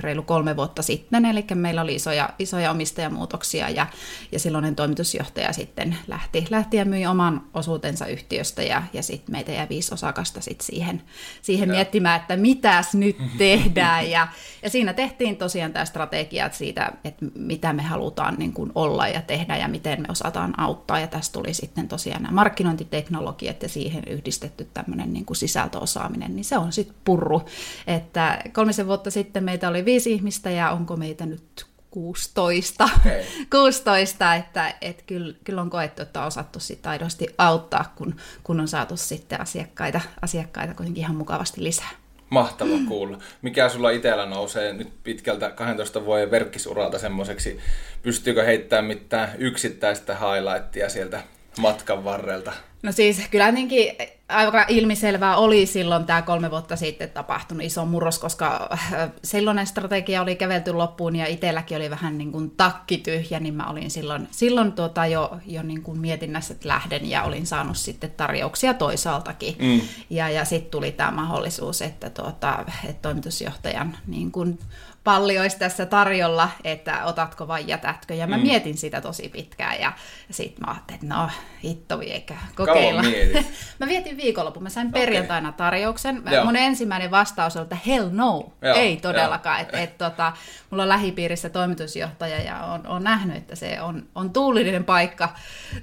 reilu 0.00 0.22
kolme 0.22 0.56
vuotta 0.56 0.82
sitten, 0.82 1.24
eli 1.24 1.44
meillä 1.54 1.82
oli 1.82 1.94
isoja, 1.94 2.30
isoja 2.38 2.70
omistajamuutoksia 2.70 3.70
ja, 3.70 3.86
ja 4.32 4.38
silloinen 4.38 4.76
toimitusjohtaja 4.76 5.52
sitten 5.52 5.96
lähti, 6.06 6.46
lähti 6.50 6.76
ja 6.76 6.84
myi 6.84 7.06
oman 7.06 7.42
osuutensa 7.54 8.06
yhtiöstä 8.06 8.62
ja, 8.62 8.82
ja 8.92 9.02
sitten 9.02 9.32
meitä 9.32 9.52
jäi 9.52 9.66
viisi 9.68 9.94
osakasta 9.94 10.40
sit 10.40 10.60
siihen, 10.60 11.02
siihen 11.42 11.68
miettimään, 11.70 12.20
että 12.20 12.36
mitäs 12.36 12.94
nyt 12.94 13.16
tehdään. 13.38 14.10
Ja, 14.10 14.28
ja 14.62 14.70
siinä 14.70 14.92
tehtiin 14.92 15.36
tosiaan 15.36 15.72
tämä 15.72 15.84
strategia 15.84 16.50
siitä, 16.52 16.92
että 17.04 17.26
mitä 17.34 17.72
me 17.72 17.82
halutaan 17.82 18.34
niin 18.38 18.52
kuin 18.52 18.72
olla 18.74 19.08
ja 19.08 19.22
tehdä 19.22 19.56
ja 19.56 19.68
miten 19.68 20.00
me 20.00 20.06
osataan 20.08 20.60
auttaa. 20.60 21.00
Ja 21.00 21.06
tästä 21.06 21.32
tuli 21.32 21.54
sitten 21.54 21.88
tosiaan 21.88 22.22
nämä 22.22 22.34
markkinointiteknologiat 22.34 23.62
ja 23.62 23.68
siihen 23.68 24.02
yhdistetty 24.14 24.68
tämmöinen 24.74 25.12
niin 25.12 25.24
kuin 25.24 25.36
sisältöosaaminen, 25.36 26.36
niin 26.36 26.44
se 26.44 26.58
on 26.58 26.72
sitten 26.72 26.96
purru. 27.04 27.42
Että 27.86 28.42
kolmisen 28.52 28.86
vuotta 28.86 29.10
sitten 29.10 29.44
meitä 29.44 29.68
oli 29.68 29.84
viisi 29.84 30.12
ihmistä 30.12 30.50
ja 30.50 30.70
onko 30.70 30.96
meitä 30.96 31.26
nyt 31.26 31.66
16, 31.94 32.84
okay. 32.84 33.22
16 33.50 34.34
että, 34.34 34.74
että 34.80 35.02
kyllä, 35.06 35.34
kyllä 35.44 35.60
on 35.60 35.70
koettu, 35.70 36.02
että 36.02 36.20
on 36.20 36.26
osattu 36.26 36.60
sit 36.60 36.86
aidosti 36.86 37.26
auttaa, 37.38 37.92
kun, 37.96 38.14
kun 38.44 38.60
on 38.60 38.68
saatu 38.68 38.96
sitten 38.96 39.40
asiakkaita, 39.40 40.00
asiakkaita 40.22 40.74
kuitenkin 40.74 41.00
ihan 41.00 41.16
mukavasti 41.16 41.64
lisää. 41.64 41.90
Mahtava 42.30 42.78
kuulla. 42.88 43.18
Mikä 43.42 43.68
sulla 43.68 43.90
itsellä 43.90 44.26
nousee 44.26 44.72
nyt 44.72 44.88
pitkältä 45.02 45.50
12 45.50 46.04
vuoden 46.04 46.30
verkkisuralta 46.30 46.98
semmoiseksi? 46.98 47.58
Pystyykö 48.02 48.44
heittämään 48.44 48.84
mitään 48.84 49.30
yksittäistä 49.38 50.14
highlightia 50.14 50.88
sieltä 50.88 51.22
matkan 51.58 52.04
varrelta? 52.04 52.52
No 52.82 52.92
siis 52.92 53.22
kyllä 53.30 53.46
jotenkin 53.46 53.96
aika 54.28 54.64
ilmiselvää 54.68 55.36
oli 55.36 55.66
silloin 55.66 56.06
tämä 56.06 56.22
kolme 56.22 56.50
vuotta 56.50 56.76
sitten 56.76 57.10
tapahtunut 57.10 57.64
iso 57.64 57.84
murros, 57.84 58.18
koska 58.18 58.68
äh, 58.72 59.10
silloinen 59.24 59.66
strategia 59.66 60.22
oli 60.22 60.36
kävelty 60.36 60.72
loppuun 60.72 61.16
ja 61.16 61.26
itselläkin 61.26 61.76
oli 61.76 61.90
vähän 61.90 62.18
niin 62.18 62.32
kuin 62.32 62.50
takki 62.50 62.98
tyhjä, 62.98 63.40
niin 63.40 63.54
mä 63.54 63.70
olin 63.70 63.90
silloin, 63.90 64.28
silloin 64.30 64.72
tuota 64.72 65.06
jo, 65.06 65.38
jo 65.46 65.62
niin 65.62 65.82
kuin 65.82 65.98
mietinnässä, 65.98 66.54
että 66.54 66.68
lähden 66.68 67.10
ja 67.10 67.22
olin 67.22 67.46
saanut 67.46 67.76
sitten 67.76 68.10
tarjouksia 68.10 68.74
toisaaltakin. 68.74 69.56
Mm. 69.58 69.80
Ja, 70.10 70.28
ja 70.28 70.44
sitten 70.44 70.70
tuli 70.70 70.92
tämä 70.92 71.10
mahdollisuus, 71.10 71.82
että, 71.82 72.10
tuota, 72.10 72.64
että 72.88 73.02
toimitusjohtajan 73.02 73.96
niin 74.06 74.32
kuin 74.32 74.58
palli 75.04 75.38
olisi 75.38 75.58
tässä 75.58 75.86
tarjolla, 75.86 76.48
että 76.64 77.04
otatko 77.04 77.48
vai 77.48 77.64
jätätkö. 77.66 78.14
Ja 78.14 78.26
mä 78.26 78.36
mm. 78.36 78.42
mietin 78.42 78.76
sitä 78.76 79.00
tosi 79.00 79.28
pitkään 79.28 79.80
ja, 79.80 79.92
sitten 80.30 80.66
mä 80.66 80.72
ajattelin, 80.72 81.02
että 81.02 81.14
no 81.14 81.30
hitto 81.64 82.00
eikä 82.00 82.34
kokeilla. 82.54 83.02
mä 83.80 83.86
vietin 83.86 84.16
viikonlopun, 84.16 84.62
mä 84.62 84.68
sain 84.68 84.88
okay. 84.88 85.00
perjantaina 85.00 85.52
tarjouksen. 85.52 86.22
Joo. 86.30 86.44
Mun 86.44 86.56
ensimmäinen 86.56 87.10
vastaus 87.10 87.56
oli, 87.56 87.62
että 87.62 87.78
hell 87.86 88.08
no, 88.12 88.52
Joo. 88.62 88.76
ei 88.76 88.96
todellakaan. 88.96 89.60
Et, 89.60 89.68
et, 89.72 89.98
tota, 89.98 90.32
mulla 90.70 90.82
on 90.82 90.88
lähipiirissä 90.88 91.50
toimitusjohtaja 91.50 92.42
ja 92.42 92.64
on, 92.64 92.86
on 92.86 93.04
nähnyt, 93.04 93.36
että 93.36 93.54
se 93.54 93.80
on, 93.80 94.06
on 94.14 94.30
tuulinen 94.30 94.84
paikka, 94.84 95.28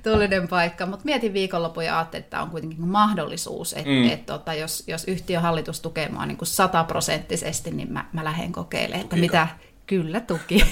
tuulinen 0.03 0.47
paikka. 0.47 0.85
mutta 0.85 1.05
mietin 1.05 1.33
viikonlopun 1.33 1.85
ja 1.85 1.97
ajattelin, 1.97 2.23
että 2.23 2.41
on 2.41 2.49
kuitenkin 2.49 2.87
mahdollisuus, 2.87 3.73
että 3.73 3.89
mm. 3.89 4.09
et, 4.09 4.25
tota, 4.25 4.53
jos, 4.53 4.83
jos 4.87 5.03
yhtiöhallitus 5.07 5.79
tukee 5.79 6.09
mua 6.09 6.25
niin 6.25 6.37
sataprosenttisesti, 6.43 7.71
niin 7.71 7.93
mä, 7.93 8.05
mä 8.13 8.23
lähden 8.23 8.51
kokeilemaan 8.51 9.10
että 9.15 9.21
mitä, 9.21 9.47
Kyllä 9.91 10.19
tuki. 10.19 10.65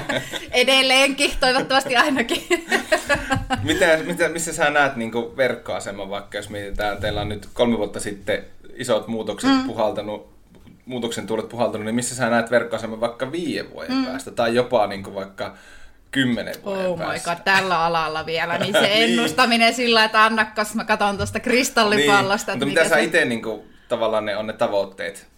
Edelleenkin, 0.52 1.30
toivottavasti 1.40 1.96
ainakin. 1.96 2.42
mitä, 3.62 3.98
mitä, 4.04 4.28
missä 4.28 4.52
sä 4.52 4.70
näet 4.70 4.96
niin 4.96 5.12
verkkoaseman, 5.36 6.10
vaikka 6.10 6.38
jos 6.38 6.50
mietitään, 6.50 6.96
teillä 6.96 7.20
on 7.20 7.28
nyt 7.28 7.48
kolme 7.52 7.78
vuotta 7.78 8.00
sitten 8.00 8.44
isot 8.76 9.08
muutokset 9.08 9.50
mm. 9.50 9.64
puhaltanut, 9.66 10.34
muutoksen 10.86 11.26
tuulet 11.26 11.48
puhaltanut, 11.48 11.84
niin 11.84 11.94
missä 11.94 12.14
sä 12.14 12.30
näet 12.30 12.50
verkkoaseman 12.50 13.00
vaikka 13.00 13.32
viiden 13.32 13.70
vuoden 13.70 13.96
mm. 13.96 14.04
päästä, 14.04 14.30
tai 14.30 14.54
jopa 14.54 14.86
niin 14.86 15.14
vaikka 15.14 15.56
kymmenen 16.10 16.54
vuoden 16.64 16.86
oh 16.86 16.98
päästä. 16.98 17.30
my 17.30 17.36
god, 17.36 17.44
tällä 17.44 17.84
alalla 17.84 18.26
vielä, 18.26 18.58
niin 18.58 18.72
se 18.72 18.80
niin. 18.94 19.10
ennustaminen 19.10 19.74
sillä, 19.74 20.04
että 20.04 20.24
annakas 20.24 20.74
mä 20.74 20.84
katson 20.84 21.16
tuosta 21.16 21.40
kristallipallosta. 21.40 22.52
Niin. 22.52 22.58
Mutta 22.58 22.80
mitä 22.80 22.88
sä 22.88 22.94
se... 22.94 23.02
itse 23.02 23.24
niin 23.24 23.42
kuin, 23.42 23.62
tavallaan 23.88 24.24
ne 24.24 24.36
on 24.36 24.46
ne 24.46 24.52
tavoitteet? 24.52 25.33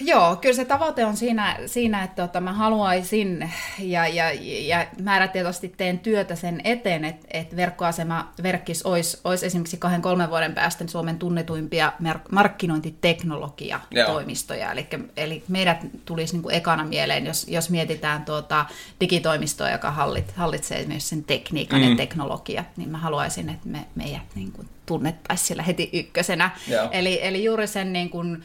Joo, 0.00 0.36
kyllä 0.36 0.54
se 0.54 0.64
tavoite 0.64 1.04
on 1.04 1.16
siinä, 1.16 1.58
siinä 1.66 2.02
että 2.02 2.26
tota, 2.26 2.40
mä 2.40 2.52
haluaisin 2.52 3.52
ja, 3.78 4.08
ja, 4.08 4.24
ja 4.42 4.86
määrätietoisesti 5.02 5.74
teen 5.76 5.98
työtä 5.98 6.36
sen 6.36 6.60
eteen, 6.64 7.04
että, 7.04 7.26
että 7.30 7.56
verkkoasema 7.56 8.32
Verkkis 8.42 8.82
olisi, 8.82 9.20
olisi 9.24 9.46
esimerkiksi 9.46 9.76
kahden 9.76 10.02
kolmen 10.02 10.30
vuoden 10.30 10.54
päästä 10.54 10.84
Suomen 10.86 11.18
tunnetuimpia 11.18 11.92
markkinointiteknologia-toimistoja. 12.30 14.72
Eli, 14.72 14.86
eli 15.16 15.44
meidät 15.48 15.86
tulisi 16.04 16.32
niin 16.32 16.42
kuin 16.42 16.54
ekana 16.54 16.84
mieleen, 16.84 17.26
jos, 17.26 17.48
jos 17.48 17.70
mietitään 17.70 18.24
tuota 18.24 18.66
digitoimistoa, 19.00 19.70
joka 19.70 19.90
hallit, 19.90 20.32
hallitsee 20.32 20.86
myös 20.86 21.08
sen 21.08 21.24
tekniikan 21.24 21.80
mm. 21.80 21.90
ja 21.90 21.96
teknologia, 21.96 22.64
niin 22.76 22.88
mä 22.88 22.98
haluaisin, 22.98 23.48
että 23.48 23.68
me, 23.68 23.86
meidät 23.94 24.22
niin 24.34 24.52
kuin 24.52 24.68
tunnettaisiin 24.86 25.46
siellä 25.46 25.62
heti 25.62 25.90
ykkösenä. 25.92 26.50
Eli, 26.90 27.18
eli 27.22 27.44
juuri 27.44 27.66
sen 27.66 27.92
niin 27.92 28.10
kuin, 28.10 28.44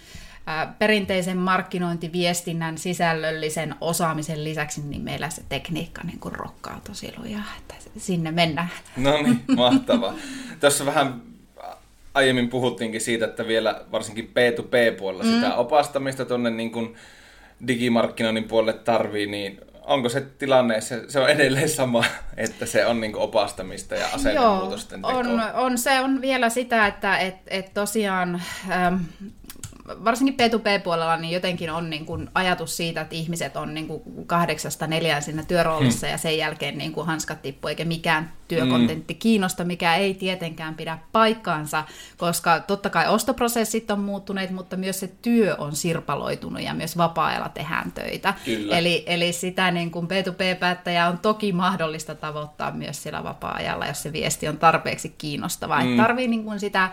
perinteisen 0.80 1.38
markkinointiviestinnän 1.38 2.78
sisällöllisen 2.78 3.76
osaamisen 3.82 4.44
lisäksi, 4.44 4.82
niin 4.82 5.02
meillä 5.02 5.30
se 5.30 5.42
tekniikka 5.50 6.02
niin 6.04 6.20
kuin 6.20 6.36
rokkaa 6.36 6.82
tosi 6.88 7.14
lujaa, 7.18 7.44
että 7.58 7.76
sinne 7.98 8.32
mennään. 8.32 8.70
No 8.98 9.22
niin, 9.22 9.44
mahtavaa. 9.58 10.14
Tuossa 10.60 10.86
vähän 10.86 11.22
aiemmin 12.14 12.50
puhuttiinkin 12.50 13.02
siitä, 13.02 13.26
että 13.26 13.48
vielä 13.48 13.82
varsinkin 13.92 14.26
P2P-puolella 14.26 15.24
mm. 15.24 15.30
sitä 15.30 15.56
opastamista 15.56 16.26
tuonne 16.26 16.50
niin 16.50 16.72
kuin 16.72 16.96
digimarkkinoinnin 17.68 18.44
puolelle 18.44 18.74
tarvii, 18.74 19.28
niin 19.28 19.60
onko 19.82 20.10
se 20.10 20.22
tilanne, 20.22 20.82
se, 20.82 21.04
se 21.08 21.20
on 21.20 21.30
edelleen 21.30 21.70
sama, 21.70 22.04
että 22.38 22.66
se 22.66 22.86
on 22.86 23.02
niin 23.02 23.16
opastamista 23.16 23.96
ja 23.96 24.08
asennemuutosten 24.14 25.02
tekoa? 25.02 25.18
On, 25.18 25.42
on, 25.54 25.78
se 25.78 26.02
on 26.02 26.22
vielä 26.22 26.50
sitä, 26.50 26.88
että 26.88 27.18
et, 27.18 27.36
et 27.48 27.74
tosiaan 27.74 28.42
ähm, 28.70 28.96
varsinkin 29.88 30.36
P2P-puolella 30.36 31.18
niin 31.18 31.34
jotenkin 31.34 31.72
on 31.72 31.90
niin 31.90 32.06
kuin 32.06 32.30
ajatus 32.34 32.78
siitä, 32.78 33.02
että 33.02 33.16
ihmiset 33.16 33.58
on 33.58 33.74
niin 33.74 33.88
kuin 33.88 34.02
kahdeksasta 34.28 34.88
neljään 34.88 35.24
siinä 35.24 35.44
työroolissa 35.44 36.08
hmm. 36.08 36.12
ja 36.12 36.18
sen 36.18 36.38
jälkeen 36.38 36.78
niin 36.78 36.92
kuin 36.92 37.08
hanskat 37.08 37.42
tippuu 37.42 37.70
eikä 37.70 37.86
mikään 37.86 38.34
työkontentti 38.48 39.14
hmm. 39.14 39.20
kiinnosta, 39.20 39.64
mikä 39.64 39.96
ei 39.96 40.14
tietenkään 40.14 40.76
pidä 40.76 40.98
paikkaansa, 41.12 41.84
koska 42.18 42.60
totta 42.60 42.90
kai 42.90 43.08
ostoprosessit 43.08 43.92
on 43.92 44.00
muuttuneet, 44.00 44.52
mutta 44.52 44.78
myös 44.78 45.00
se 45.00 45.08
työ 45.22 45.56
on 45.58 45.76
sirpaloitunut 45.76 46.62
ja 46.62 46.74
myös 46.74 46.98
vapaa-ajalla 46.98 47.50
tehdään 47.50 47.92
töitä. 47.92 48.34
Eli, 48.72 49.04
eli 49.06 49.34
sitä 49.34 49.72
niin 49.72 49.92
kuin 49.92 50.08
P2P-päättäjä 50.08 51.08
on 51.08 51.18
toki 51.18 51.52
mahdollista 51.52 52.16
tavoittaa 52.16 52.72
myös 52.72 53.04
siellä 53.04 53.24
vapaa-ajalla, 53.24 53.86
jos 53.86 54.04
se 54.04 54.14
viesti 54.14 54.48
on 54.48 54.58
tarpeeksi 54.58 55.16
kiinnostava. 55.18 55.80
Hmm. 55.80 55.98
tarvii 55.98 56.28
niin 56.28 56.44
kuin 56.44 56.60
sitä 56.60 56.90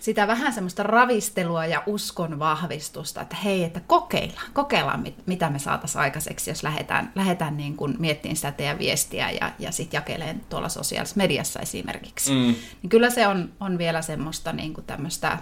sitä 0.00 0.26
vähän 0.26 0.52
semmoista 0.52 0.82
ravistelua 0.82 1.66
ja 1.66 1.82
uskon 1.86 2.38
vahvistusta, 2.38 3.20
että 3.20 3.36
hei, 3.36 3.64
että 3.64 3.80
kokeillaan, 3.86 4.52
kokeillaan 4.52 5.00
mit, 5.00 5.26
mitä 5.26 5.50
me 5.50 5.58
saataisiin 5.58 6.02
aikaiseksi, 6.02 6.50
jos 6.50 6.62
lähdetään, 6.62 7.12
lähdetään 7.14 7.56
niin 7.56 7.76
kuin 7.76 7.96
miettimään 7.98 8.36
sitä 8.36 8.52
teidän 8.52 8.78
viestiä 8.78 9.30
ja, 9.30 9.52
ja 9.58 9.72
sitten 9.72 9.98
jakeleen 9.98 10.40
tuolla 10.48 10.68
sosiaalisessa 10.68 11.18
mediassa 11.18 11.60
esimerkiksi. 11.60 12.30
Mm. 12.30 12.54
Niin 12.82 12.90
kyllä 12.90 13.10
se 13.10 13.26
on, 13.26 13.52
on 13.60 13.78
vielä 13.78 14.02
semmoista 14.02 14.52
niin 14.52 14.74
kuin 14.74 14.84
tämmöistä 14.84 15.38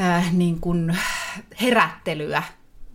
äh, 0.00 0.32
niin 0.32 0.60
kuin 0.60 0.98
herättelyä 1.60 2.42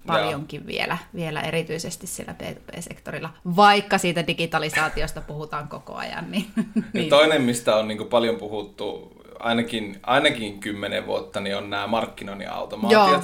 paljonkin 0.07 0.67
vielä, 0.67 0.97
vielä 1.15 1.41
erityisesti 1.41 2.07
siellä 2.07 2.35
B2B-sektorilla, 2.43 3.29
vaikka 3.55 3.97
siitä 3.97 4.27
digitalisaatiosta 4.27 5.21
puhutaan 5.21 5.67
koko 5.67 5.95
ajan. 5.95 6.31
Niin, 6.31 6.45
niin. 6.93 7.09
Toinen, 7.09 7.41
mistä 7.41 7.75
on 7.75 7.87
niin 7.87 7.97
kuin 7.97 8.09
paljon 8.09 8.35
puhuttu 8.35 9.13
ainakin, 9.43 9.99
ainakin 10.03 10.59
kymmenen 10.59 11.07
vuotta, 11.07 11.39
niin 11.39 11.57
on 11.57 11.69
nämä 11.69 11.87
markkinoinnin 11.87 12.49
automaatiot. 12.49 13.11
Joo. 13.11 13.21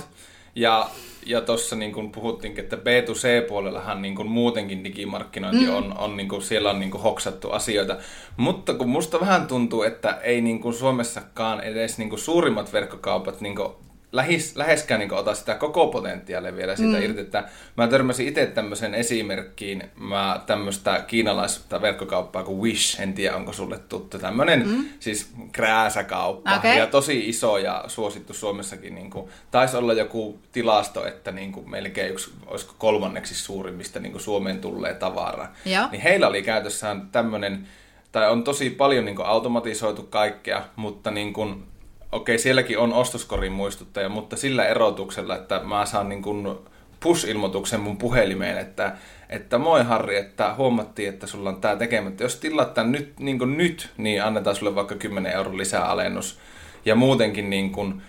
Ja, 0.55 0.89
ja 1.25 1.41
tuossa 1.41 1.75
niin 1.75 1.91
kuin 1.91 2.11
puhuttiinkin, 2.11 2.63
että 2.63 2.75
B2C-puolellahan 2.75 4.01
niin 4.01 4.15
kuin 4.15 4.27
muutenkin 4.27 4.83
digimarkkinointi 4.83 5.65
mm. 5.65 5.75
on, 5.75 5.97
on 5.97 6.17
niin 6.17 6.29
kuin, 6.29 6.41
siellä 6.41 6.69
on 6.69 6.79
niin 6.79 6.91
kuin 6.91 7.01
hoksattu 7.01 7.51
asioita. 7.51 7.97
Mutta 8.37 8.73
kun 8.73 8.89
musta 8.89 9.19
vähän 9.19 9.47
tuntuu, 9.47 9.83
että 9.83 10.19
ei 10.23 10.41
niin 10.41 10.59
kuin 10.59 10.73
Suomessakaan 10.73 11.61
edes 11.61 11.97
niin 11.97 12.09
kuin 12.09 12.19
suurimmat 12.19 12.73
verkkokaupat 12.73 13.41
niin 13.41 13.55
kuin 13.55 13.69
lähes, 14.11 14.55
läheskään 14.55 14.99
niin 14.99 15.13
ota 15.13 15.35
sitä 15.35 15.55
koko 15.55 15.87
potentiaalia 15.87 16.55
vielä 16.55 16.75
sitä 16.75 16.97
mm. 16.97 17.03
irti. 17.03 17.21
Että 17.21 17.43
mä 17.77 17.87
törmäsin 17.87 18.27
itse 18.27 18.45
tämmöisen 18.45 18.93
esimerkkiin, 18.93 19.83
mä 19.95 20.41
tämmöistä 20.45 21.03
kiinalaista 21.07 21.81
verkkokauppaa 21.81 22.43
kuin 22.43 22.61
Wish, 22.61 23.01
en 23.01 23.13
tiedä 23.13 23.35
onko 23.35 23.53
sulle 23.53 23.79
tuttu, 23.89 24.19
tämmöinen 24.19 24.67
mm. 24.67 24.85
siis 24.99 25.31
krääsäkauppa 25.51 26.55
okay. 26.55 26.77
ja 26.77 26.87
tosi 26.87 27.29
iso 27.29 27.57
ja 27.57 27.83
suosittu 27.87 28.33
Suomessakin. 28.33 28.95
Niin 28.95 29.09
kuin, 29.09 29.29
taisi 29.51 29.77
olla 29.77 29.93
joku 29.93 30.39
tilasto, 30.51 31.05
että 31.05 31.31
niin 31.31 31.51
kuin 31.51 31.69
melkein 31.69 32.11
yksi, 32.11 32.31
olisiko 32.45 32.73
kolmanneksi 32.77 33.35
suurimmista 33.35 33.99
niin 33.99 34.11
kuin 34.11 34.21
Suomeen 34.21 34.61
tullee 34.61 34.93
tavara. 34.93 35.47
Joo. 35.65 35.87
Niin 35.91 36.01
heillä 36.01 36.27
oli 36.27 36.41
käytössään 36.41 37.09
tämmöinen, 37.11 37.67
tai 38.11 38.31
on 38.31 38.43
tosi 38.43 38.69
paljon 38.69 39.05
niin 39.05 39.15
kuin 39.15 39.25
automatisoitu 39.25 40.03
kaikkea, 40.03 40.63
mutta 40.75 41.11
niin 41.11 41.33
kuin, 41.33 41.63
okei, 42.11 42.37
sielläkin 42.37 42.77
on 42.79 42.93
ostoskorin 42.93 43.51
muistuttaja, 43.51 44.09
mutta 44.09 44.35
sillä 44.35 44.65
erotuksella, 44.65 45.35
että 45.35 45.61
mä 45.63 45.85
saan 45.85 46.09
niin 46.09 46.21
kuin 46.21 46.57
push-ilmoituksen 46.99 47.79
mun 47.79 47.97
puhelimeen, 47.97 48.57
että, 48.57 48.95
että 49.29 49.57
moi 49.57 49.83
Harri, 49.83 50.17
että 50.17 50.53
huomattiin, 50.57 51.09
että 51.09 51.27
sulla 51.27 51.49
on 51.49 51.61
tämä 51.61 51.75
tekemättä. 51.75 52.23
Jos 52.23 52.35
tilaat 52.35 52.73
tämän 52.73 52.91
nyt, 52.91 53.19
niin, 53.19 53.39
kuin 53.39 53.57
nyt, 53.57 53.89
niin 53.97 54.23
annetaan 54.23 54.55
sulle 54.55 54.75
vaikka 54.75 54.95
10 54.95 55.31
euron 55.31 55.57
lisäalennus. 55.57 56.39
Ja 56.85 56.95
muutenkin 56.95 57.49
niin 57.49 57.71
kuin, 57.71 58.01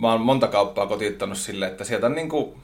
mä 0.00 0.12
oon 0.12 0.20
monta 0.20 0.48
kauppaa 0.48 0.86
kotiuttanut 0.86 1.38
sille, 1.38 1.66
että 1.66 1.84
sieltä 1.84 2.06
on 2.06 2.14
niin 2.14 2.28
kuin 2.28 2.54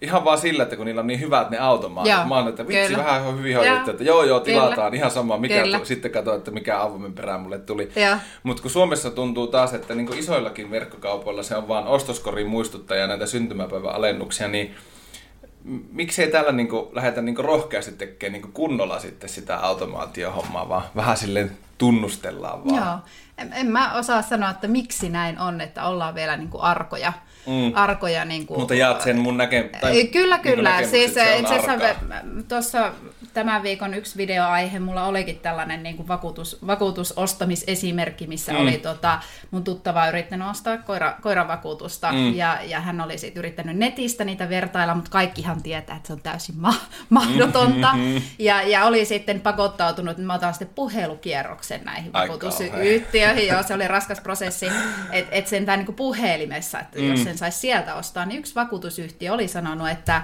ihan 0.00 0.24
vaan 0.24 0.38
sillä, 0.38 0.62
että 0.62 0.76
kun 0.76 0.86
niillä 0.86 1.00
on 1.00 1.06
niin 1.06 1.20
hyvät 1.20 1.50
ne 1.50 1.58
automaatit. 1.58 2.12
Joo, 2.12 2.24
Mä 2.24 2.34
oon, 2.36 2.48
että 2.48 2.68
vitsi, 2.68 2.88
kyllä. 2.88 3.04
vähän 3.04 3.22
on 3.22 3.38
hyvin 3.38 3.56
hoidettu, 3.56 3.90
että 3.90 4.04
joo 4.04 4.22
joo, 4.24 4.40
tilataan 4.40 4.90
kyllä. 4.90 5.00
ihan 5.00 5.10
sama, 5.10 5.38
mikä 5.38 5.62
Kyllä. 5.62 5.78
tu- 5.78 5.84
sitten 5.84 6.10
katsoin, 6.10 6.38
että 6.38 6.50
mikä 6.50 6.80
avoimen 6.82 7.12
perään 7.12 7.40
mulle 7.40 7.58
tuli. 7.58 7.90
Mutta 8.42 8.62
kun 8.62 8.70
Suomessa 8.70 9.10
tuntuu 9.10 9.46
taas, 9.46 9.74
että 9.74 9.94
niin 9.94 10.18
isoillakin 10.18 10.70
verkkokaupoilla 10.70 11.42
se 11.42 11.56
on 11.56 11.68
vaan 11.68 11.86
ostoskorin 11.86 12.46
muistuttaja 12.46 13.00
ja 13.00 13.06
näitä 13.06 13.26
syntymäpäivän 13.26 13.94
alennuksia, 13.94 14.48
niin 14.48 14.74
miksei 15.92 16.30
täällä 16.30 16.52
niin 16.52 16.68
lähdetä 16.92 17.22
niin 17.22 17.36
rohkeasti 17.36 17.92
tekemään 17.92 18.42
niin 18.42 18.52
kunnolla 18.52 18.98
sitten 18.98 19.28
sitä 19.30 19.58
automaatiohommaa, 19.58 20.68
vaan 20.68 20.82
vähän 20.96 21.16
silleen 21.16 21.50
tunnustellaan 21.78 22.64
vaan. 22.64 22.76
Joo. 22.76 22.98
En, 23.38 23.52
en 23.52 23.66
mä 23.66 23.94
osaa 23.94 24.22
sanoa, 24.22 24.50
että 24.50 24.68
miksi 24.68 25.08
näin 25.08 25.38
on, 25.38 25.60
että 25.60 25.84
ollaan 25.84 26.14
vielä 26.14 26.36
niin 26.36 26.48
kuin 26.50 26.62
arkoja. 26.62 27.12
Mm. 27.46 27.72
arkoja 27.74 28.24
niin 28.24 28.46
kuin, 28.46 28.60
Mutta 28.60 28.74
jaat 28.74 29.00
sen 29.00 29.18
mun 29.18 29.40
näke- 29.40 29.78
tai 29.80 30.04
Kyllä, 30.04 30.36
niin 30.36 30.42
kuin 30.42 30.54
kyllä. 30.54 30.86
Siis 30.86 31.14
se 31.14 31.36
itse 31.38 31.54
asiassa 31.54 31.94
tuossa 32.48 32.92
tämän 33.34 33.62
viikon 33.62 33.94
yksi 33.94 34.16
videoaihe, 34.16 34.78
mulla 34.78 35.04
olikin 35.04 35.38
tällainen 35.38 35.82
niin 35.82 35.96
kuin 35.96 36.08
vakuutus, 36.08 36.58
vakuutusostamisesimerkki, 36.66 38.26
missä 38.26 38.52
mm. 38.52 38.58
oli 38.58 38.78
tota, 38.78 39.20
mun 39.50 39.64
tuttava 39.64 40.08
yrittänyt 40.08 40.48
ostaa 40.48 40.76
koira, 40.76 41.14
koiravakuutusta 41.22 42.12
mm. 42.12 42.34
ja, 42.34 42.58
ja 42.62 42.80
hän 42.80 43.00
oli 43.00 43.18
sit 43.18 43.36
yrittänyt 43.36 43.76
netistä 43.76 44.24
niitä 44.24 44.48
vertailla, 44.48 44.94
mutta 44.94 45.10
kaikkihan 45.10 45.62
tietää, 45.62 45.96
että 45.96 46.06
se 46.06 46.12
on 46.12 46.22
täysin 46.22 46.54
ma- 46.58 46.74
mahdotonta. 47.10 47.92
Mm-hmm. 47.92 48.22
Ja, 48.38 48.62
ja 48.62 48.84
oli 48.84 49.04
sitten 49.04 49.40
pakottautunut, 49.40 50.10
että 50.10 50.22
mä 50.22 50.34
otan 50.34 50.54
sitten 50.54 50.74
puhelukierroksen 50.74 51.80
näihin 51.84 52.12
vakuutusyhtiöihin. 52.12 53.48
Joo, 53.48 53.62
se 53.62 53.74
oli 53.74 53.88
raskas 53.88 54.20
prosessi, 54.20 54.66
että 55.12 55.34
et 55.34 55.46
sentään 55.46 55.78
niin 55.78 55.86
kuin 55.86 55.96
puhelimessa, 55.96 56.80
että 56.80 56.98
mm. 56.98 57.10
jos 57.10 57.24
sen 57.34 57.38
saisi 57.38 57.58
sieltä 57.58 57.94
ostaa, 57.94 58.26
niin 58.26 58.38
yksi 58.38 58.54
vakuutusyhtiö 58.54 59.32
oli 59.32 59.48
sanonut, 59.48 59.88
että, 59.88 60.22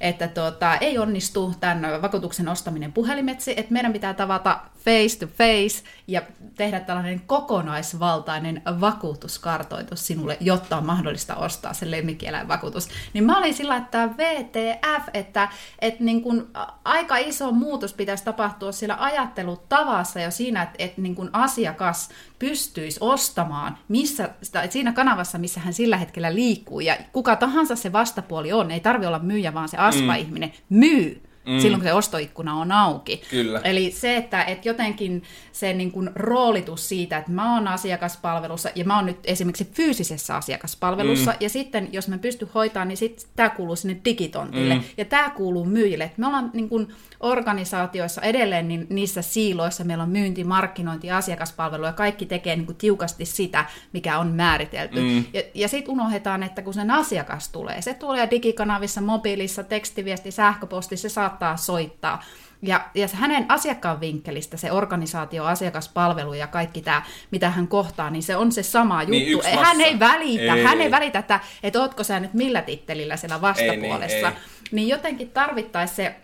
että 0.00 0.28
tuota, 0.28 0.76
ei 0.76 0.98
onnistu 0.98 1.54
tämän 1.60 2.02
vakuutuksen 2.02 2.48
ostaminen 2.48 2.92
puhelimetsi, 2.92 3.54
että 3.56 3.72
meidän 3.72 3.92
pitää 3.92 4.14
tavata 4.14 4.60
face 4.84 5.18
to 5.18 5.26
face 5.26 5.84
ja 6.06 6.22
tehdä 6.54 6.80
tällainen 6.80 7.20
kokonaisvaltainen 7.26 8.62
vakuutuskartoitus 8.80 10.06
sinulle, 10.06 10.36
jotta 10.40 10.76
on 10.76 10.86
mahdollista 10.86 11.36
ostaa 11.36 11.74
se 11.74 11.90
lemmikkieläinvakuutus. 11.90 12.88
Niin 13.12 13.24
mä 13.24 13.38
olin 13.38 13.54
sillä, 13.54 13.76
että 13.76 14.08
VTF, 14.16 15.08
että, 15.14 15.48
että 15.78 16.04
niin 16.04 16.22
kun 16.22 16.50
aika 16.84 17.16
iso 17.16 17.52
muutos 17.52 17.92
pitäisi 17.92 18.24
tapahtua 18.24 18.72
sillä 18.72 18.96
ajattelutavassa 19.00 20.20
jo 20.20 20.30
siinä, 20.30 20.62
että, 20.62 20.76
että 20.78 21.00
niin 21.00 21.14
kun 21.14 21.30
asiakas 21.32 22.08
pystyisi 22.38 22.98
ostamaan 23.00 23.78
missä, 23.88 24.30
siinä 24.70 24.92
kanavassa, 24.92 25.38
missä 25.38 25.60
hän 25.60 25.74
sillä 25.74 25.96
hetkellä 25.96 26.34
liikkuu, 26.34 26.80
ja 26.80 26.96
kuka 27.12 27.36
tahansa 27.36 27.76
se 27.76 27.92
vastapuoli 27.92 28.52
on, 28.52 28.70
ei 28.70 28.80
tarvi 28.80 29.06
olla 29.06 29.18
myyjä, 29.18 29.54
vaan 29.54 29.68
se 29.68 29.76
aspa-ihminen 29.76 30.52
myy 30.68 31.22
mm. 31.46 31.60
silloin, 31.60 31.80
kun 31.80 31.88
se 31.88 31.94
ostoikkuna 31.94 32.54
on 32.54 32.72
auki. 32.72 33.22
Kyllä. 33.30 33.60
Eli 33.64 33.90
se, 33.90 34.16
että, 34.16 34.44
että 34.44 34.68
jotenkin 34.68 35.22
se 35.52 35.72
niin 35.72 35.92
kuin 35.92 36.10
roolitus 36.14 36.88
siitä, 36.88 37.18
että 37.18 37.30
mä 37.30 37.54
oon 37.54 37.68
asiakaspalvelussa, 37.68 38.70
ja 38.74 38.84
mä 38.84 38.96
oon 38.96 39.06
nyt 39.06 39.18
esimerkiksi 39.24 39.68
fyysisessä 39.72 40.36
asiakaspalvelussa, 40.36 41.30
mm. 41.30 41.36
ja 41.40 41.48
sitten 41.48 41.88
jos 41.92 42.08
mä 42.08 42.18
pystyn 42.18 42.48
hoitamaan, 42.54 42.88
niin 42.88 42.96
sitten 42.96 43.28
tämä 43.36 43.50
kuuluu 43.50 43.76
sinne 43.76 44.00
digitontille, 44.04 44.74
mm. 44.74 44.82
ja 44.96 45.04
tämä 45.04 45.30
kuuluu 45.30 45.64
myyjille. 45.64 46.04
Että 46.04 46.20
me 46.20 46.26
ollaan 46.26 46.50
niin 46.52 46.68
kuin 46.68 46.88
organisaatioissa 47.20 48.20
edelleen 48.22 48.68
niin 48.68 48.86
niissä 48.90 49.22
siiloissa, 49.22 49.84
meillä 49.84 50.02
on 50.02 50.10
myynti, 50.10 50.44
markkinointi 50.44 51.06
ja 51.06 51.16
asiakaspalvelu, 51.16 51.84
ja 51.84 51.92
kaikki 51.92 52.26
tekee 52.26 52.56
niin 52.56 52.66
kuin 52.66 52.76
tiukasti 52.76 53.24
sitä, 53.24 53.64
mikä 53.92 54.18
on 54.18 54.28
määritelty. 54.28 55.00
Mm. 55.00 55.24
Ja, 55.32 55.42
ja 55.54 55.68
sitten 55.68 55.92
unohdetaan, 55.92 56.42
että 56.42 56.62
kun 56.62 56.74
sen 56.74 56.90
asiakas 56.90 57.48
tulee, 57.48 57.82
se 57.82 57.94
tulee 57.94 58.30
digikanavissa, 58.30 59.00
mobiilissa, 59.00 59.64
tekstiviesti, 59.64 60.30
sähköposti, 60.30 60.96
se 60.96 61.08
saattaa 61.08 61.56
soittaa. 61.56 62.22
Ja, 62.62 62.86
ja 62.94 63.08
hänen 63.12 63.46
asiakkaan 63.48 64.00
vinkkelistä 64.00 64.56
se 64.56 64.72
organisaatio, 64.72 65.44
asiakaspalvelu 65.44 66.34
ja 66.34 66.46
kaikki 66.46 66.82
tämä, 66.82 67.02
mitä 67.30 67.50
hän 67.50 67.68
kohtaa, 67.68 68.10
niin 68.10 68.22
se 68.22 68.36
on 68.36 68.52
se 68.52 68.62
sama 68.62 69.02
juttu. 69.02 69.10
Niin, 69.10 69.40
hän 69.44 69.76
massa. 69.76 69.84
ei 69.84 69.98
välitä, 69.98 70.54
Ei, 70.54 70.62
hän 70.62 70.78
ei 70.78 70.84
ei. 70.84 70.90
välitä, 70.90 71.18
että, 71.18 71.40
että 71.62 71.80
ootko 71.80 72.04
sä 72.04 72.20
nyt 72.20 72.34
millä 72.34 72.62
tittelillä 72.62 73.16
siellä 73.16 73.40
vastapuolessa. 73.40 74.28
ei. 74.28 74.34
Niin 74.72 74.88
jotenkin 74.88 75.30
tarvittaisiin 75.30 75.96
se 75.96 76.14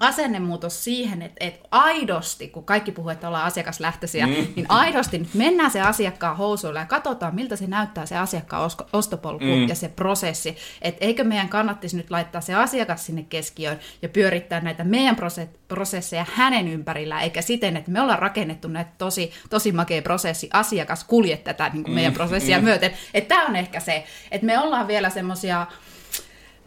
asennemuutos 0.00 0.84
siihen, 0.84 1.22
että, 1.22 1.44
että 1.44 1.68
aidosti, 1.70 2.48
kun 2.48 2.64
kaikki 2.64 2.92
puhuu, 2.92 3.10
että 3.10 3.28
ollaan 3.28 3.44
asiakaslähtöisiä, 3.44 4.26
mm. 4.26 4.32
niin 4.32 4.66
aidosti 4.68 5.18
nyt 5.18 5.34
mennään 5.34 5.70
se 5.70 5.80
asiakkaan 5.80 6.36
housuilla 6.36 6.80
ja 6.80 6.86
katsotaan, 6.86 7.34
miltä 7.34 7.56
se 7.56 7.66
näyttää 7.66 8.06
se 8.06 8.16
asiakkaan 8.16 8.70
ostopolku 8.92 9.44
mm. 9.44 9.68
ja 9.68 9.74
se 9.74 9.88
prosessi. 9.88 10.56
Että 10.82 11.04
eikö 11.04 11.24
meidän 11.24 11.48
kannattisi 11.48 11.96
nyt 11.96 12.10
laittaa 12.10 12.40
se 12.40 12.54
asiakas 12.54 13.06
sinne 13.06 13.26
keskiöön 13.28 13.80
ja 14.02 14.08
pyörittää 14.08 14.60
näitä 14.60 14.84
meidän 14.84 15.16
prose- 15.16 15.48
prosesseja 15.68 16.26
hänen 16.34 16.68
ympärillä, 16.68 17.20
eikä 17.20 17.42
siten, 17.42 17.76
että 17.76 17.90
me 17.90 18.00
ollaan 18.00 18.18
rakennettu 18.18 18.68
näitä 18.68 18.90
tosi, 18.98 19.32
tosi 19.50 19.72
makea 19.72 20.02
prosessi, 20.02 20.50
asiakas 20.52 21.04
kulje 21.04 21.36
tätä 21.36 21.70
niin 21.72 21.84
kuin 21.84 21.94
meidän 21.94 22.14
prosessia 22.14 22.58
mm. 22.58 22.64
myöten. 22.64 22.90
Että 23.14 23.34
tämä 23.34 23.46
on 23.46 23.56
ehkä 23.56 23.80
se, 23.80 24.04
että 24.30 24.46
me 24.46 24.58
ollaan 24.58 24.88
vielä 24.88 25.10
semmoisia 25.10 25.66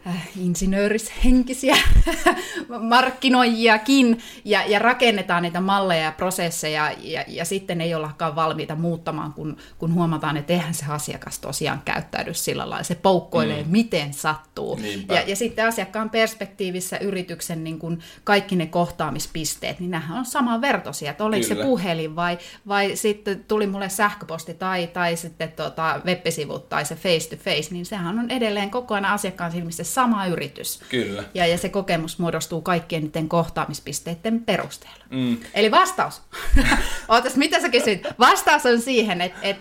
äh, 0.08 0.28
insinöörishenkisiä 0.36 1.76
markkinoijiakin 2.80 4.18
ja, 4.44 4.66
ja 4.66 4.78
rakennetaan 4.78 5.42
niitä 5.42 5.60
malleja 5.60 6.02
ja 6.02 6.12
prosesseja 6.12 6.92
ja, 7.00 7.24
ja 7.28 7.44
sitten 7.44 7.80
ei 7.80 7.94
ollakaan 7.94 8.36
valmiita 8.36 8.74
muuttamaan, 8.74 9.32
kun, 9.32 9.56
kun 9.78 9.94
huomataan, 9.94 10.36
että 10.36 10.52
eihän 10.52 10.74
se 10.74 10.84
asiakas 10.88 11.38
tosiaan 11.38 11.82
käyttäydy 11.84 12.34
sillä 12.34 12.70
lailla. 12.70 12.84
Se 12.84 12.94
poukkoilee, 12.94 13.62
mm. 13.62 13.70
miten 13.70 14.14
sattuu. 14.14 14.74
Niinpä. 14.74 15.14
Ja, 15.14 15.22
ja 15.26 15.36
sitten 15.36 15.66
asiakkaan 15.66 16.10
perspektiivissä 16.10 16.98
yrityksen 16.98 17.64
niin 17.64 17.78
kun 17.78 17.98
kaikki 18.24 18.56
ne 18.56 18.66
kohtaamispisteet, 18.66 19.80
niin 19.80 19.90
nämähän 19.90 20.18
on 20.18 20.24
samanvertoisia, 20.24 21.10
että 21.10 21.24
oliko 21.24 21.48
Kyllä. 21.48 21.62
se 21.62 21.68
puhelin 21.68 22.16
vai, 22.16 22.38
vai 22.68 22.96
sitten 22.96 23.44
tuli 23.48 23.66
mulle 23.66 23.88
sähköposti 23.88 24.54
tai, 24.54 24.86
tai 24.86 25.16
sitten 25.16 25.52
tota 25.52 26.00
web-sivut 26.06 26.68
tai 26.68 26.84
se 26.84 26.94
face 26.94 27.36
to 27.36 27.36
face, 27.36 27.68
niin 27.70 27.86
sehän 27.86 28.18
on 28.18 28.30
edelleen 28.30 28.70
koko 28.70 28.94
ajan 28.94 29.04
asiakkaan 29.04 29.52
silmissä 29.52 29.84
sama 29.98 30.26
yritys. 30.26 30.80
Kyllä. 30.88 31.24
Ja, 31.34 31.46
ja 31.46 31.58
se 31.58 31.68
kokemus 31.68 32.18
muodostuu 32.18 32.60
kaikkien 32.60 33.02
niiden 33.02 33.28
kohtaamispisteiden 33.28 34.40
perusteella. 34.40 35.04
Mm. 35.10 35.36
Eli 35.54 35.70
vastaus. 35.70 36.22
Ootas, 37.08 37.36
mitä 37.36 37.60
sä 37.60 37.68
kysyit? 37.68 38.06
Vastaus 38.18 38.66
on 38.66 38.80
siihen, 38.80 39.20
että 39.20 39.38
et, 39.42 39.56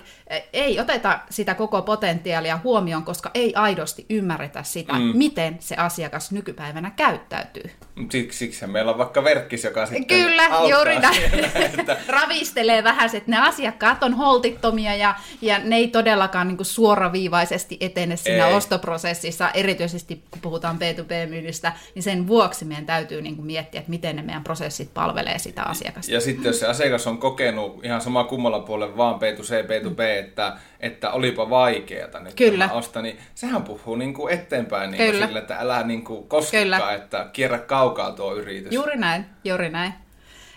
ei 0.54 0.80
oteta 0.80 1.20
sitä 1.30 1.56
koko 1.56 1.82
potentiaalia 1.82 2.60
huomioon, 2.64 3.04
koska 3.04 3.32
ei 3.34 3.56
aidosti 3.56 4.06
ymmärretä 4.10 4.64
sitä, 4.64 4.94
mm. 4.94 5.18
miten 5.18 5.58
se 5.60 5.76
asiakas 5.76 6.32
nykypäivänä 6.32 6.92
käyttäytyy. 6.92 7.72
Siksi, 8.12 8.38
siksi 8.38 8.68
meillä 8.68 8.92
on 8.92 8.98
vaikka 8.98 9.24
verkkis, 9.24 9.64
joka 9.64 9.86
sitten 9.86 10.06
Kyllä, 10.06 10.44
juuri 10.70 11.00
näin. 11.00 11.16
siinä, 11.16 11.50
että 11.80 11.98
Ravistelee 12.08 12.84
vähän, 12.84 13.10
että 13.14 13.32
ne 13.32 13.38
asiakkaat 13.38 14.04
on 14.04 14.14
holtittomia 14.14 14.96
ja, 14.96 15.16
ja 15.42 15.60
ne 15.60 15.76
ei 15.76 15.88
todellakaan 15.88 16.48
niin 16.48 16.58
kuin 16.58 16.66
suoraviivaisesti 16.66 17.78
etene 17.80 18.16
siinä 18.16 18.48
Ei. 18.48 18.54
ostoprosessissa, 18.54 19.50
erityisesti 19.50 20.24
kun 20.32 20.42
puhutaan 20.42 20.78
B2B-myynnistä, 20.78 21.74
niin 21.96 22.04
sen 22.04 22.28
vuoksi 22.28 22.66
meidän 22.66 22.86
täytyy 22.86 23.22
niin 23.22 23.36
kuin 23.36 23.46
miettiä, 23.46 23.80
että 23.80 23.90
miten 23.90 24.16
ne 24.16 24.22
meidän 24.22 24.44
prosessit 24.44 24.94
palvelee 24.94 25.40
sitä 25.40 25.64
asiakasta. 25.64 26.12
Ja 26.12 26.22
sitten 26.22 26.50
jos 26.50 26.60
se 26.60 26.68
asiakas 26.68 27.08
on 27.08 27.18
kokenut 27.18 27.86
ihan 27.86 28.02
sama 28.02 28.24
kummalla 28.24 28.60
puolella 28.60 28.98
vaan 28.98 29.16
B2C, 29.16 29.66
B2B, 29.68 30.02
että, 30.02 30.58
että 30.80 31.12
olipa 31.12 31.50
vaikeata 31.50 32.20
nyt 32.20 32.34
Kyllä. 32.34 32.68
tämä 32.68 32.78
osta, 32.78 33.02
niin 33.02 33.20
sehän 33.36 33.64
puhuu 33.64 33.96
niin 33.96 34.14
kuin 34.14 34.34
eteenpäin 34.34 34.92
niin 34.92 35.12
kuin 35.12 35.24
sille, 35.28 35.40
että 35.40 35.58
älä 35.60 35.84
niin 35.84 36.04
kuin 36.04 36.28
koskekaan, 36.28 36.96
että 36.96 37.30
kierrä 37.34 37.60
kaukaa 37.60 38.12
tuo 38.12 38.36
yritys. 38.36 38.74
Juuri 38.74 38.98
näin, 38.98 39.26
juuri 39.44 39.70
näin. 39.70 39.94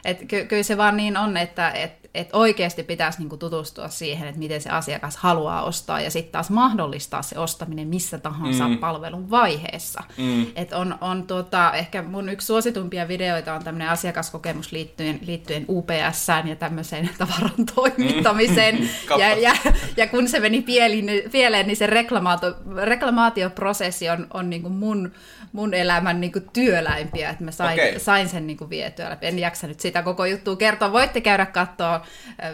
Et 0.04 0.18
ky- 0.28 0.44
kyllä 0.44 0.62
se 0.62 0.76
vaan 0.76 0.96
niin 0.96 1.16
on, 1.16 1.36
että 1.36 1.70
et, 1.70 1.92
et 2.14 2.28
oikeasti 2.32 2.82
pitäisi 2.82 3.18
niinku 3.18 3.36
tutustua 3.36 3.88
siihen, 3.88 4.28
että 4.28 4.38
miten 4.38 4.60
se 4.60 4.70
asiakas 4.70 5.16
haluaa 5.16 5.62
ostaa 5.62 6.00
ja 6.00 6.10
sitten 6.10 6.32
taas 6.32 6.50
mahdollistaa 6.50 7.22
se 7.22 7.38
ostaminen 7.38 7.88
missä 7.88 8.18
tahansa 8.18 8.68
mm. 8.68 8.78
palvelun 8.78 9.30
vaiheessa. 9.30 10.02
Mm. 10.16 10.46
Et 10.54 10.72
on, 10.72 10.98
on 11.00 11.26
tuota, 11.26 11.72
ehkä 11.72 12.02
mun 12.02 12.28
yksi 12.28 12.46
suositumpia 12.46 13.08
videoita 13.08 13.54
on 13.54 13.64
tämmöinen 13.64 13.88
asiakaskokemus 13.88 14.72
liittyen, 14.72 15.18
liittyen 15.22 15.64
UPSään 15.68 16.48
ja 16.48 16.56
tämmöiseen 16.56 17.10
tavaran 17.18 17.66
toimittamiseen. 17.74 18.80
Mm. 18.80 18.88
ja, 19.20 19.36
ja, 19.36 19.56
ja 19.96 20.06
kun 20.06 20.28
se 20.28 20.40
meni 20.40 20.62
pieliin, 20.62 21.10
pieleen, 21.32 21.66
niin 21.66 21.76
se 21.76 21.86
reklamaatio, 21.86 22.54
reklamaatioprosessi 22.84 24.08
on, 24.08 24.26
on 24.34 24.50
niinku 24.50 24.68
mun, 24.68 25.12
mun 25.52 25.74
elämän 25.74 26.20
niinku 26.20 26.40
työläimpiä, 26.52 27.30
että 27.30 27.44
mä 27.44 27.50
sain, 27.50 27.80
Okei. 27.80 28.00
sain 28.00 28.28
sen 28.28 28.46
niinku 28.46 28.70
vietyä 28.70 29.10
läpi. 29.10 29.26
En 29.26 29.38
jaksa 29.38 29.66
nyt 29.66 29.80
sitä 29.80 30.02
koko 30.02 30.24
juttua 30.24 30.56
kertoa. 30.56 30.92
Voitte 30.92 31.20
käydä 31.20 31.46
katsoa 31.46 31.99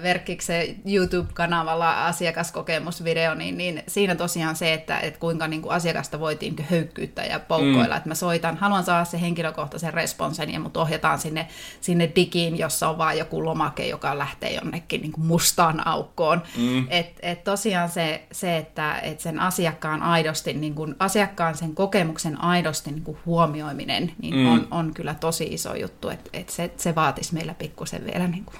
Verkkiksen 0.02 0.76
YouTube-kanavalla 0.84 2.06
asiakaskokemusvideo, 2.06 3.34
niin, 3.34 3.58
niin 3.58 3.82
siinä 3.86 4.14
tosiaan 4.14 4.56
se, 4.56 4.72
että, 4.72 4.98
että 4.98 5.20
kuinka 5.20 5.48
niin 5.48 5.62
kuin 5.62 5.72
asiakasta 5.72 6.20
voitiin 6.20 6.56
höykkyyttä 6.70 7.24
ja 7.24 7.40
poukkoilla, 7.40 7.94
mm. 7.94 7.96
että 7.96 8.08
mä 8.08 8.14
soitan, 8.14 8.56
haluan 8.56 8.84
saada 8.84 9.04
se 9.04 9.20
henkilökohtaisen 9.20 9.94
responsen 9.94 10.52
ja 10.52 10.60
mut 10.60 10.76
ohjataan 10.76 11.18
sinne, 11.18 11.48
sinne 11.80 12.12
digiin, 12.16 12.58
jossa 12.58 12.88
on 12.88 12.98
vaan 12.98 13.18
joku 13.18 13.44
lomake, 13.44 13.88
joka 13.88 14.18
lähtee 14.18 14.54
jonnekin 14.54 15.00
niin 15.00 15.12
kuin 15.12 15.26
mustaan 15.26 15.86
aukkoon. 15.86 16.42
Mm. 16.56 16.86
Et, 16.90 17.18
et 17.22 17.44
tosiaan 17.44 17.88
se, 17.88 18.26
se 18.32 18.56
että 18.56 18.98
et 18.98 19.20
sen 19.20 19.40
asiakkaan 19.40 20.02
aidosti, 20.02 20.52
niin 20.52 20.74
kuin, 20.74 20.94
asiakkaan 20.98 21.54
sen 21.56 21.74
kokemuksen 21.74 22.40
aidosti 22.40 22.90
niin 22.90 23.04
kuin 23.04 23.18
huomioiminen, 23.26 24.12
niin 24.22 24.34
mm. 24.34 24.46
on, 24.46 24.68
on 24.70 24.94
kyllä 24.94 25.14
tosi 25.14 25.44
iso 25.44 25.74
juttu, 25.74 26.08
että 26.08 26.30
et 26.32 26.48
se, 26.48 26.70
se 26.76 26.94
vaatisi 26.94 27.34
meillä 27.34 27.54
pikkusen 27.54 28.06
vielä 28.06 28.26
niin 28.26 28.44
kuin, 28.44 28.58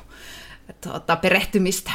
tuota, 0.81 1.17
perehtymistä. 1.17 1.91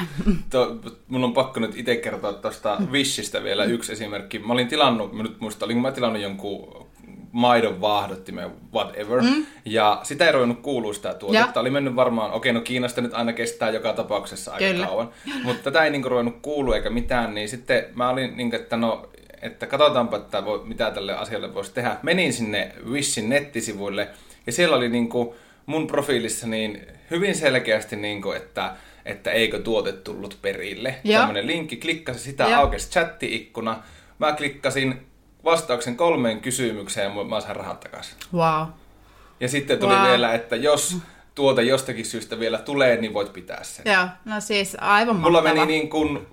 To, 0.50 0.76
mun 1.08 1.24
on 1.24 1.34
pakko 1.34 1.60
nyt 1.60 1.78
itse 1.78 1.96
kertoa 1.96 2.34
tuosta 2.34 2.78
Wishistä 2.92 3.44
vielä 3.44 3.64
yksi 3.64 3.92
esimerkki. 3.92 4.40
Mä 4.40 4.54
olin 4.54 4.68
tilannut, 4.68 5.14
mä 5.14 5.24
nyt 5.24 5.40
muista, 5.40 5.66
olin 5.66 5.78
mä 5.78 5.92
tilannut 5.92 6.22
jonkun 6.22 6.88
maidon 7.32 7.82
vaahdottimen, 7.82 8.52
whatever. 8.74 9.22
Mm. 9.22 9.46
Ja 9.66 10.00
sitä 10.04 10.26
ei 10.26 10.32
ruvennut 10.32 10.60
kuulua 10.60 10.94
sitä 10.94 11.14
tuotetta. 11.14 11.52
Ja. 11.56 11.62
Oli 11.62 11.70
mennyt 11.70 11.96
varmaan, 11.96 12.32
okei 12.32 12.54
no 12.54 12.62
Kiinasta 12.62 13.02
nyt 13.02 13.14
aina 13.14 13.34
kestää 13.34 13.70
joka 13.70 13.94
tapauksessa 13.94 14.52
aika 14.52 14.66
Kyllä. 14.66 14.86
kauan. 14.86 15.10
Mutta 15.44 15.64
tätä 15.64 15.84
ei 15.84 15.92
niinku 15.92 16.10
ruvennut 16.10 16.38
kuulua 16.42 16.76
eikä 16.76 16.90
mitään, 16.90 17.34
niin 17.34 17.50
sitten 17.50 17.86
mä 17.96 18.10
olin 18.10 18.38
niin, 18.38 18.56
että 18.56 18.78
no 18.78 19.10
että 19.42 19.68
katsotaanpa, 19.68 20.18
että 20.18 20.46
voi, 20.46 20.62
mitä 20.66 20.92
tälle 20.92 21.18
asialle 21.18 21.54
voisi 21.54 21.74
tehdä. 21.74 21.98
Menin 22.04 22.34
sinne 22.34 22.72
Wishin 22.90 23.30
nettisivuille 23.30 24.10
ja 24.46 24.52
siellä 24.52 24.76
oli 24.76 24.90
niin 24.90 25.10
kuin 25.10 25.30
mun 25.72 25.88
profiilissa 25.88 26.48
niin 26.48 26.88
hyvin 27.12 27.36
selkeästi, 27.36 27.96
niin 27.96 28.22
kuin, 28.22 28.38
että, 28.38 28.76
että 29.06 29.32
eikö 29.32 29.60
tuote 29.60 29.92
tullut 29.92 30.38
perille. 30.42 30.96
Tämmöinen 31.14 31.48
linkki, 31.48 31.78
klikkasin 31.78 32.22
sitä, 32.22 32.44
ja. 32.44 32.60
aukesi 32.60 32.90
chatti-ikkuna. 32.90 33.84
Mä 34.20 34.34
klikkasin 34.34 35.06
vastauksen 35.44 35.98
kolmeen 35.98 36.42
kysymykseen 36.42 37.18
ja 37.18 37.24
mä 37.24 37.42
sain 37.42 37.56
rahat 37.56 37.80
takaisin. 37.80 38.18
Wow. 38.34 38.68
Ja 39.40 39.48
sitten 39.48 39.80
tuli 39.80 39.94
wow. 39.94 40.08
vielä, 40.08 40.34
että 40.34 40.56
jos 40.56 40.98
tuote 41.36 41.62
jostakin 41.62 42.06
syystä 42.06 42.40
vielä 42.40 42.58
tulee, 42.58 42.98
niin 42.98 43.14
voit 43.14 43.34
pitää 43.34 43.64
sen. 43.64 43.94
Joo, 43.94 44.08
no 44.26 44.40
siis 44.40 44.78
aivan 44.80 45.16
Mulla 45.16 45.42
mahtava. 45.42 45.66
meni 45.66 45.72
niin 45.72 45.90
kuin 45.90 46.28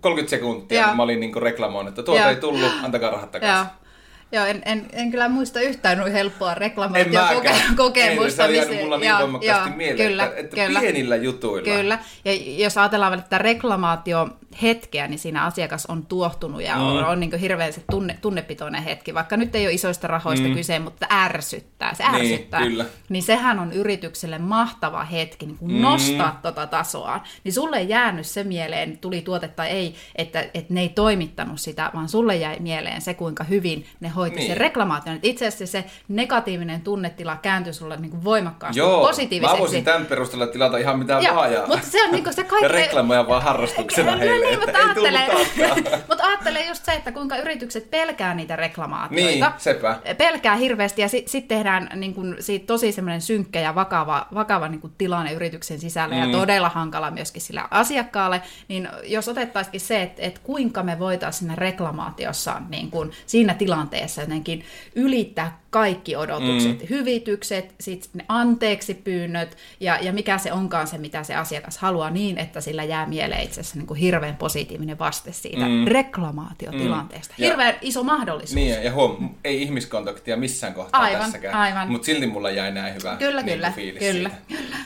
30 0.00 0.30
sekuntia, 0.30 0.86
kun 0.86 0.96
mä 0.96 1.02
olin 1.02 1.20
niin 1.20 1.42
reklamoinut, 1.42 1.88
että 1.88 2.02
tuota 2.02 2.30
ei 2.30 2.36
tullut, 2.36 2.72
antakaa 2.82 3.10
rahat 3.10 3.30
takaisin. 3.30 3.56
Joo. 3.56 3.87
Joo, 4.32 4.44
en, 4.44 4.62
en, 4.64 4.86
en 4.92 5.10
kyllä 5.10 5.28
muista 5.28 5.60
yhtään 5.60 5.98
noin 5.98 6.12
helppoa 6.12 6.54
reklamaatiokokemusta. 6.54 8.46
Ei, 8.46 8.64
se 8.64 8.80
mulla 8.82 8.98
niin 8.98 9.18
voimakkaasti 9.18 9.76
mieleen, 9.76 10.08
kyllä, 10.08 10.24
että, 10.24 10.40
että 10.40 10.56
kyllä, 10.56 10.80
pienillä 10.80 11.16
jutuilla. 11.16 11.76
Kyllä, 11.76 11.98
ja 12.24 12.32
jos 12.64 12.78
ajatellaan 12.78 13.18
että 13.18 13.38
reklamaatio 13.38 14.28
hetkeä, 14.62 15.08
niin 15.08 15.18
siinä 15.18 15.44
asiakas 15.44 15.86
on 15.86 16.06
tuohtunut 16.06 16.62
ja 16.62 16.76
mm. 16.76 16.82
on, 16.82 17.04
on 17.04 17.20
niin 17.20 17.38
hirveän 17.38 17.72
se 17.72 17.82
tunne, 17.90 18.18
tunnepitoinen 18.20 18.82
hetki. 18.82 19.14
Vaikka 19.14 19.36
nyt 19.36 19.54
ei 19.54 19.66
ole 19.66 19.74
isoista 19.74 20.06
rahoista 20.06 20.48
mm. 20.48 20.54
kyse, 20.54 20.78
mutta 20.78 21.06
ärsyttää. 21.10 21.94
Se 21.94 22.02
niin, 22.02 22.14
ärsyttää. 22.14 22.60
Niin, 22.60 22.70
kyllä. 22.70 22.84
niin 23.08 23.22
sehän 23.22 23.58
on 23.58 23.72
yritykselle 23.72 24.38
mahtava 24.38 25.04
hetki 25.04 25.46
niin 25.46 25.58
kuin 25.58 25.72
mm. 25.72 25.80
nostaa 25.80 26.38
tota 26.42 26.66
tasoa. 26.66 27.20
Niin 27.44 27.52
sulle 27.52 27.76
ei 27.76 27.88
jäänyt 27.88 28.26
se 28.26 28.44
mieleen, 28.44 28.98
tuli 28.98 29.20
tuote 29.20 29.48
tai 29.48 29.68
ei, 29.68 29.94
että, 30.16 30.40
että 30.54 30.74
ne 30.74 30.80
ei 30.80 30.88
toimittanut 30.88 31.60
sitä, 31.60 31.90
vaan 31.94 32.08
sulle 32.08 32.36
jäi 32.36 32.56
mieleen 32.60 33.00
se, 33.00 33.14
kuinka 33.14 33.44
hyvin 33.44 33.86
ne 34.00 34.08
hoiti 34.08 34.36
niin. 34.36 34.48
sen 34.48 34.56
reklamaation. 34.56 35.16
Että 35.16 35.28
itse 35.28 35.46
asiassa 35.46 35.66
se 35.66 35.84
negatiivinen 36.08 36.80
tunnetila 36.80 37.36
kääntyi 37.36 37.72
sulle 37.72 37.96
niin 37.96 38.10
kuin 38.10 38.24
voimakkaasti 38.24 38.78
Joo, 38.78 39.06
positiiviseksi. 39.06 39.56
mä 39.56 39.60
voisin 39.60 39.84
tämän 39.84 40.06
perusteella 40.06 40.46
tilata 40.46 40.78
ihan 40.78 40.98
mitä 40.98 41.20
vaan. 41.34 41.52
Ja, 41.52 41.66
mutta 41.66 41.86
se 41.86 42.04
on 42.04 42.10
niin 42.10 42.24
kuin 42.24 42.34
se 42.34 42.44
kaikki... 42.44 42.64
ja 42.66 42.68
reklamoja 42.68 43.28
vaan 43.28 43.42
harrastuksena 43.42 44.16
heille 44.16 44.37
niin, 44.40 44.58
mutta 44.60 44.78
ajattele, 44.78 45.20
mutta 46.08 46.24
ajattele 46.24 46.60
just 46.64 46.84
se, 46.84 46.92
että 46.92 47.12
kuinka 47.12 47.36
yritykset 47.36 47.90
pelkää 47.90 48.34
niitä 48.34 48.56
reklamaatioita. 48.56 49.48
Niin, 49.50 49.58
sepä. 49.58 49.98
Pelkää 50.18 50.56
hirveästi 50.56 51.02
ja 51.02 51.08
sitten 51.08 51.30
sit 51.30 51.48
tehdään 51.48 51.90
niin 51.94 52.14
kun, 52.14 52.36
siitä 52.40 52.66
tosi 52.66 52.92
semmoinen 52.92 53.20
synkkä 53.20 53.60
ja 53.60 53.74
vakava, 53.74 54.26
vakava 54.34 54.68
niin 54.68 54.80
kun 54.80 54.92
tilanne 54.98 55.32
yrityksen 55.32 55.80
sisällä 55.80 56.14
mm. 56.14 56.20
ja 56.20 56.38
todella 56.38 56.68
hankala 56.68 57.10
myöskin 57.10 57.42
sillä 57.42 57.68
asiakkaalle. 57.70 58.42
Niin 58.68 58.88
jos 59.04 59.28
otettaisikin 59.28 59.80
se, 59.80 60.02
että, 60.02 60.22
että 60.22 60.40
kuinka 60.42 60.82
me 60.82 60.98
voitaisiin 60.98 61.38
siinä 61.38 61.54
reklamaatiossa 61.54 62.62
niin 62.68 62.90
kun, 62.90 63.12
siinä 63.26 63.54
tilanteessa 63.54 64.20
jotenkin 64.20 64.64
ylittää 64.94 65.58
kaikki 65.70 66.16
odotukset, 66.16 66.80
mm. 66.80 66.86
hyvitykset, 66.90 67.74
sit 67.80 68.10
ne 68.14 68.24
anteeksi 68.28 68.94
pyynnöt 68.94 69.56
ja, 69.80 69.98
ja 70.02 70.12
mikä 70.12 70.38
se 70.38 70.52
onkaan 70.52 70.86
se, 70.86 70.98
mitä 70.98 71.22
se 71.22 71.34
asiakas 71.34 71.78
haluaa 71.78 72.10
niin, 72.10 72.38
että 72.38 72.60
sillä 72.60 72.84
jää 72.84 73.06
mieleen 73.06 73.42
itse 73.42 73.60
asiassa 73.60 73.78
niin 73.78 73.86
kuin 73.86 74.00
hirveän 74.00 74.36
positiivinen 74.36 74.98
vaste 74.98 75.32
siitä 75.32 75.68
mm. 75.68 75.84
reklamaatiotilanteesta. 75.86 77.34
Mm. 77.38 77.44
Hirveän 77.44 77.74
ja, 77.74 77.78
iso 77.80 78.02
mahdollisuus. 78.02 78.54
Niin, 78.54 78.84
ja 78.84 78.92
huom, 78.92 79.34
ei 79.44 79.62
ihmiskontaktia 79.62 80.36
missään 80.36 80.74
kohtaa 80.74 81.00
aivan, 81.00 81.20
tässäkään, 81.20 81.54
aivan. 81.54 81.90
mutta 81.90 82.06
silti 82.06 82.26
mulla 82.26 82.50
jäi 82.50 82.72
näin 82.72 82.94
hyvä 82.94 83.16
kyllä, 83.16 83.42
niin 83.42 83.54
kyllä, 83.54 83.72
fiilis 83.76 84.02
kyllä, 84.02 84.30
siitä. 84.30 84.62
kyllä. 84.62 84.76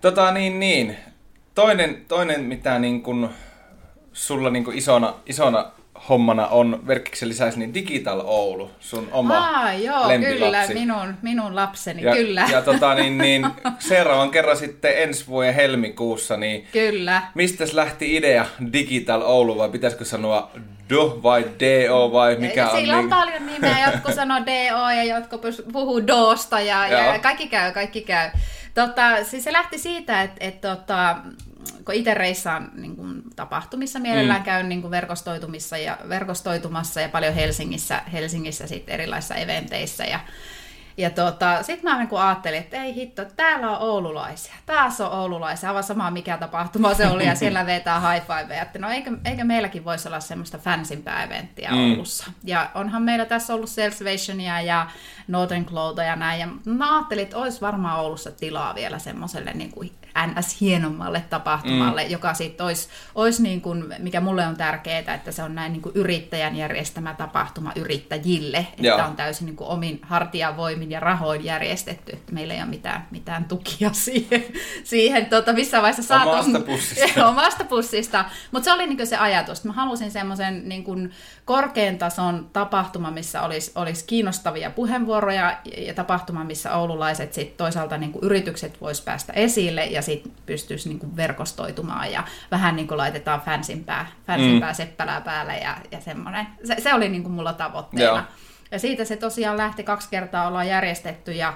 Tota 0.00 0.30
niin, 0.32 0.60
niin. 0.60 0.96
Toinen, 1.54 2.04
toinen 2.08 2.40
mitä 2.40 2.78
niin 2.78 3.02
kun, 3.02 3.30
sulla 4.12 4.50
niin 4.50 4.64
kun 4.64 4.74
isona, 4.74 5.14
isona 5.26 5.70
hommana 6.08 6.46
on 6.46 6.82
verkkiksen 6.86 7.28
lisäksi 7.28 7.58
niin 7.58 7.74
Digital 7.74 8.20
Oulu, 8.24 8.70
sun 8.80 9.08
oma 9.12 9.38
Aa, 9.38 9.72
joo, 9.72 10.08
lempilapsi. 10.08 10.72
kyllä, 10.72 10.80
minun, 10.80 11.14
minun 11.22 11.56
lapseni, 11.56 12.02
ja, 12.02 12.12
kyllä. 12.12 12.46
Ja 12.50 12.62
tota, 12.62 12.94
niin, 12.94 13.18
niin, 13.18 13.46
seuraavan 13.78 14.30
kerran 14.30 14.56
sitten 14.56 15.02
ensi 15.02 15.26
vuoden 15.26 15.54
helmikuussa, 15.54 16.36
niin 16.36 16.66
kyllä. 16.72 17.22
mistä 17.34 17.64
lähti 17.72 18.16
idea 18.16 18.46
Digital 18.72 19.22
Oulu, 19.22 19.58
vai 19.58 19.68
pitäisikö 19.68 20.04
sanoa 20.04 20.50
Do 20.90 21.20
vai 21.22 21.44
DO 21.60 22.12
vai 22.12 22.36
mikä 22.36 22.60
ja 22.60 22.70
on? 22.70 22.80
Sillä 22.80 22.94
on 22.94 23.00
niin... 23.00 23.10
paljon 23.10 23.46
nimeä, 23.46 23.90
jotkut 23.90 24.14
sanoo 24.14 24.38
DO 24.38 24.90
ja 24.90 25.04
jotkut 25.04 25.42
puhuu 25.72 26.06
DOsta 26.06 26.60
ja, 26.60 26.88
ja 26.88 27.18
kaikki 27.18 27.48
käy, 27.48 27.72
kaikki 27.72 28.00
käy. 28.00 28.30
Tota, 28.74 29.24
siis 29.24 29.44
se 29.44 29.52
lähti 29.52 29.78
siitä, 29.78 30.22
että 30.22 30.36
et, 30.40 30.60
tota, 30.60 31.16
kun 31.86 31.94
itse 31.94 32.14
reissaan 32.14 32.70
niin 32.74 32.96
kuin, 32.96 33.22
tapahtumissa 33.36 33.98
mielellään 33.98 34.40
mm. 34.40 34.44
käyn 34.44 34.68
niin 34.68 34.80
kuin 34.80 34.90
verkostoitumissa 34.90 35.78
ja, 35.78 35.98
verkostoitumassa 36.08 37.00
ja 37.00 37.08
paljon 37.08 37.34
Helsingissä, 37.34 38.02
Helsingissä 38.12 38.66
sit 38.66 38.84
erilaisissa 38.88 39.34
eventeissä 39.34 40.04
ja 40.04 40.20
ja 40.98 41.10
tota, 41.10 41.62
sitten 41.62 41.90
mä 41.90 41.98
niin 41.98 42.20
ajattelin, 42.20 42.58
että 42.58 42.82
ei 42.82 42.94
hitto, 42.94 43.24
täällä 43.24 43.70
on 43.70 43.88
oululaisia. 43.88 44.54
Taas 44.66 45.00
on 45.00 45.12
oululaisia, 45.12 45.68
aivan 45.68 45.82
sama 45.82 46.10
mikä 46.10 46.36
tapahtuma 46.36 46.94
se 46.94 47.06
oli, 47.06 47.26
ja 47.26 47.34
siellä 47.44 47.66
vetää 47.66 48.12
high 48.12 48.26
five. 48.26 48.58
Että 48.58 48.78
no 48.78 48.90
eikö, 48.90 49.10
eikö 49.24 49.44
meilläkin 49.44 49.84
voisi 49.84 50.08
olla 50.08 50.20
semmoista 50.20 50.58
fansimpää 50.58 51.24
eventtiä 51.24 51.70
mm. 51.70 51.90
Oulussa. 51.90 52.24
Ja 52.44 52.70
onhan 52.74 53.02
meillä 53.02 53.24
tässä 53.24 53.54
ollut 53.54 53.70
Salvationia 53.70 54.60
ja 54.60 54.86
Northern 55.28 55.66
Clouda 55.66 56.02
ja 56.02 56.16
näin. 56.16 56.40
Ja 56.40 56.48
mä 56.64 56.96
ajattelin, 56.96 57.24
että 57.24 57.38
olisi 57.38 57.60
varmaan 57.60 58.00
Oulussa 58.00 58.30
tilaa 58.30 58.74
vielä 58.74 58.98
semmoiselle 58.98 59.52
niin 59.52 59.70
kuin 59.70 59.86
ns. 60.26 60.60
hienommalle 60.60 61.24
tapahtumalle, 61.30 62.04
mm. 62.04 62.10
joka 62.10 62.34
sitten 62.34 62.66
olisi, 62.66 62.88
olisi 63.14 63.42
niin 63.42 63.60
kuin, 63.60 63.94
mikä 63.98 64.20
mulle 64.20 64.46
on 64.46 64.56
tärkeää, 64.56 65.14
että 65.14 65.32
se 65.32 65.42
on 65.42 65.54
näin 65.54 65.72
niin 65.72 65.82
kuin 65.82 65.92
yrittäjän 65.94 66.56
järjestämä 66.56 67.14
tapahtuma 67.14 67.72
yrittäjille, 67.76 68.58
että 68.58 68.86
Joo. 68.86 68.98
on 68.98 69.16
täysin 69.16 69.46
niin 69.46 69.56
kuin 69.56 69.68
omin 69.68 70.00
hartiavoimin 70.02 70.90
ja 70.90 71.00
rahoin 71.00 71.44
järjestetty, 71.44 72.12
että 72.12 72.32
meillä 72.32 72.54
ei 72.54 72.60
ole 72.60 72.68
mitään, 72.68 73.06
mitään 73.10 73.44
tukia 73.44 73.90
siihen, 74.04 74.44
siihen 74.84 75.26
tota, 75.26 75.52
missä 75.52 75.82
vaiheessa 75.82 76.02
saat 76.02 76.28
omasta 76.28 76.60
pussista. 76.72 77.28
omasta 77.28 77.64
pussista. 77.64 78.24
Mutta 78.50 78.64
se 78.64 78.72
oli 78.72 78.86
niin 78.86 78.96
kuin 78.96 79.06
se 79.06 79.16
ajatus, 79.16 79.58
että 79.58 79.68
mä 79.68 79.74
halusin 79.74 80.10
semmoisen 80.10 80.68
niin 80.68 80.84
kuin 80.84 81.12
korkean 81.44 81.98
tason 81.98 82.50
tapahtuma, 82.52 83.10
missä 83.10 83.42
olisi, 83.42 83.72
olisi 83.74 84.04
kiinnostavia 84.04 84.70
puheenvuoroja 84.70 85.58
ja 85.76 85.94
tapahtuma, 85.94 86.44
missä 86.44 86.76
oululaiset 86.76 87.32
sit 87.32 87.56
toisaalta 87.56 87.98
niin 87.98 88.12
kuin 88.12 88.24
yritykset 88.24 88.80
vois 88.80 89.00
päästä 89.00 89.32
esille 89.32 89.84
ja 89.84 90.02
sitten 90.06 90.32
pystyisi 90.46 90.88
niin 90.88 90.98
kuin 90.98 91.16
verkostoitumaan 91.16 92.12
ja 92.12 92.24
vähän 92.50 92.76
niin 92.76 92.88
kuin 92.88 92.98
laitetaan 92.98 93.40
fansimpää, 93.40 94.06
fansimpää 94.26 94.72
mm. 94.72 94.76
seppälää 94.76 95.20
päälle 95.20 95.58
ja, 95.58 95.76
ja 95.90 96.00
semmoinen. 96.00 96.46
Se, 96.64 96.76
se 96.78 96.94
oli 96.94 97.08
niin 97.08 97.22
kuin 97.22 97.32
mulla 97.32 97.52
tavoitteena. 97.52 98.04
Joo. 98.04 98.20
Ja 98.70 98.78
siitä 98.78 99.04
se 99.04 99.16
tosiaan 99.16 99.56
lähti 99.56 99.82
kaksi 99.82 100.08
kertaa 100.10 100.48
ollaan 100.48 100.68
järjestetty 100.68 101.32
ja 101.32 101.54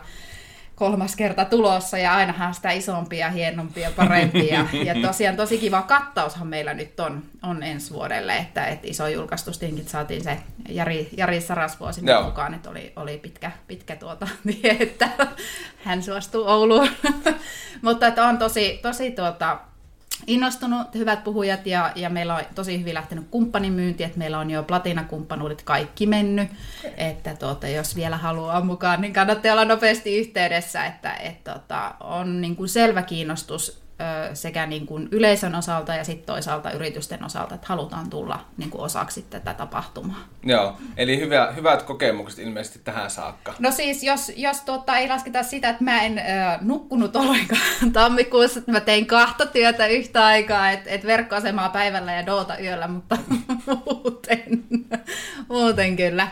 kolmas 0.81 1.17
kerta 1.17 1.45
tulossa 1.45 1.99
ja 1.99 2.15
ainahan 2.15 2.55
sitä 2.55 2.71
isompia, 2.71 3.31
hienompia, 3.31 3.91
parempia. 3.97 4.67
ja 4.87 4.95
tosiaan 5.03 5.37
tosi 5.37 5.59
kiva 5.59 5.83
kattaushan 5.83 6.47
meillä 6.47 6.75
nyt 6.75 7.01
on, 7.01 7.23
on 7.43 7.63
ensi 7.63 7.95
vuodelle, 7.95 8.37
että, 8.37 8.67
että 8.67 8.87
iso 8.89 9.09
julkaistus 9.09 9.61
saatiin 9.87 10.25
se 10.25 10.39
Jari, 10.69 11.09
Jari 11.17 11.41
Sarasvuo 11.41 11.93
sinne 11.93 12.13
Joo. 12.13 12.23
mukaan, 12.23 12.55
että 12.55 12.71
oli, 12.71 12.93
oli 12.97 13.19
pitkä, 13.19 13.53
pitkä 13.67 13.97
tuota, 13.97 14.29
että 14.81 15.09
hän 15.85 16.03
suostuu 16.03 16.49
Ouluun. 16.49 16.89
Mutta 17.83 18.07
että 18.07 18.25
on 18.25 18.39
tosi, 18.39 18.79
tosi 18.83 19.11
tuota, 19.11 19.59
innostunut, 20.27 20.95
hyvät 20.95 21.25
puhujat, 21.25 21.67
ja, 21.67 21.93
ja 21.95 22.11
meillä 22.11 22.35
on 22.35 22.43
tosi 22.55 22.81
hyvin 22.81 22.95
lähtenyt 22.95 23.27
kumppanimyynti, 23.31 24.05
että 24.05 24.19
meillä 24.19 24.39
on 24.39 24.51
jo 24.51 24.63
platinakumppanuudet 24.63 25.63
kaikki 25.63 26.07
mennyt, 26.07 26.49
että 26.97 27.35
tuota, 27.35 27.69
jos 27.69 27.97
vielä 27.97 28.17
haluaa 28.17 28.61
mukaan, 28.65 29.01
niin 29.01 29.13
kannattaa 29.13 29.53
olla 29.53 29.65
nopeasti 29.65 30.19
yhteydessä, 30.19 30.87
että 30.87 31.13
et, 31.13 31.45
tuota, 31.45 31.95
on 32.01 32.41
niin 32.41 32.57
kuin 32.57 32.69
selvä 32.69 33.03
kiinnostus 33.03 33.83
sekä 34.35 34.67
niin 34.67 34.87
kuin 34.87 35.09
yleisön 35.11 35.55
osalta 35.55 35.95
ja 35.95 36.05
sitten 36.05 36.27
toisaalta 36.27 36.71
yritysten 36.71 37.25
osalta, 37.25 37.55
että 37.55 37.67
halutaan 37.67 38.11
tulla 38.11 38.45
niin 38.57 38.71
kuin 38.71 38.83
osaksi 38.83 39.23
tätä 39.31 39.55
tapahtumaa. 39.55 40.25
Joo, 40.43 40.77
eli 40.97 41.19
hyvä, 41.21 41.53
hyvät 41.57 41.83
kokemukset 41.83 42.39
ilmeisesti 42.39 42.79
tähän 42.85 43.11
saakka. 43.11 43.55
No 43.59 43.71
siis, 43.71 44.03
jos, 44.03 44.33
jos 44.37 44.61
tuota, 44.61 44.99
ei 44.99 45.09
lasketa 45.09 45.43
sitä, 45.43 45.69
että 45.69 45.85
mä 45.85 46.03
en 46.03 46.19
ö, 46.19 46.23
nukkunut 46.61 47.17
ollenkaan 47.17 47.63
tammikuussa, 47.93 48.59
että 48.59 48.73
mä 48.73 48.81
tein 48.81 49.07
kahta 49.07 49.47
työtä 49.47 49.87
yhtä 49.87 50.27
aikaa, 50.27 50.71
että 50.71 50.91
et 50.91 51.07
verkkoasemaa 51.07 51.69
päivällä 51.69 52.13
ja 52.13 52.27
doota 52.27 52.59
yöllä, 52.59 52.89
mutta 52.89 53.19
muuten, 53.67 54.65
muuten 55.49 55.97
kyllä 55.97 56.29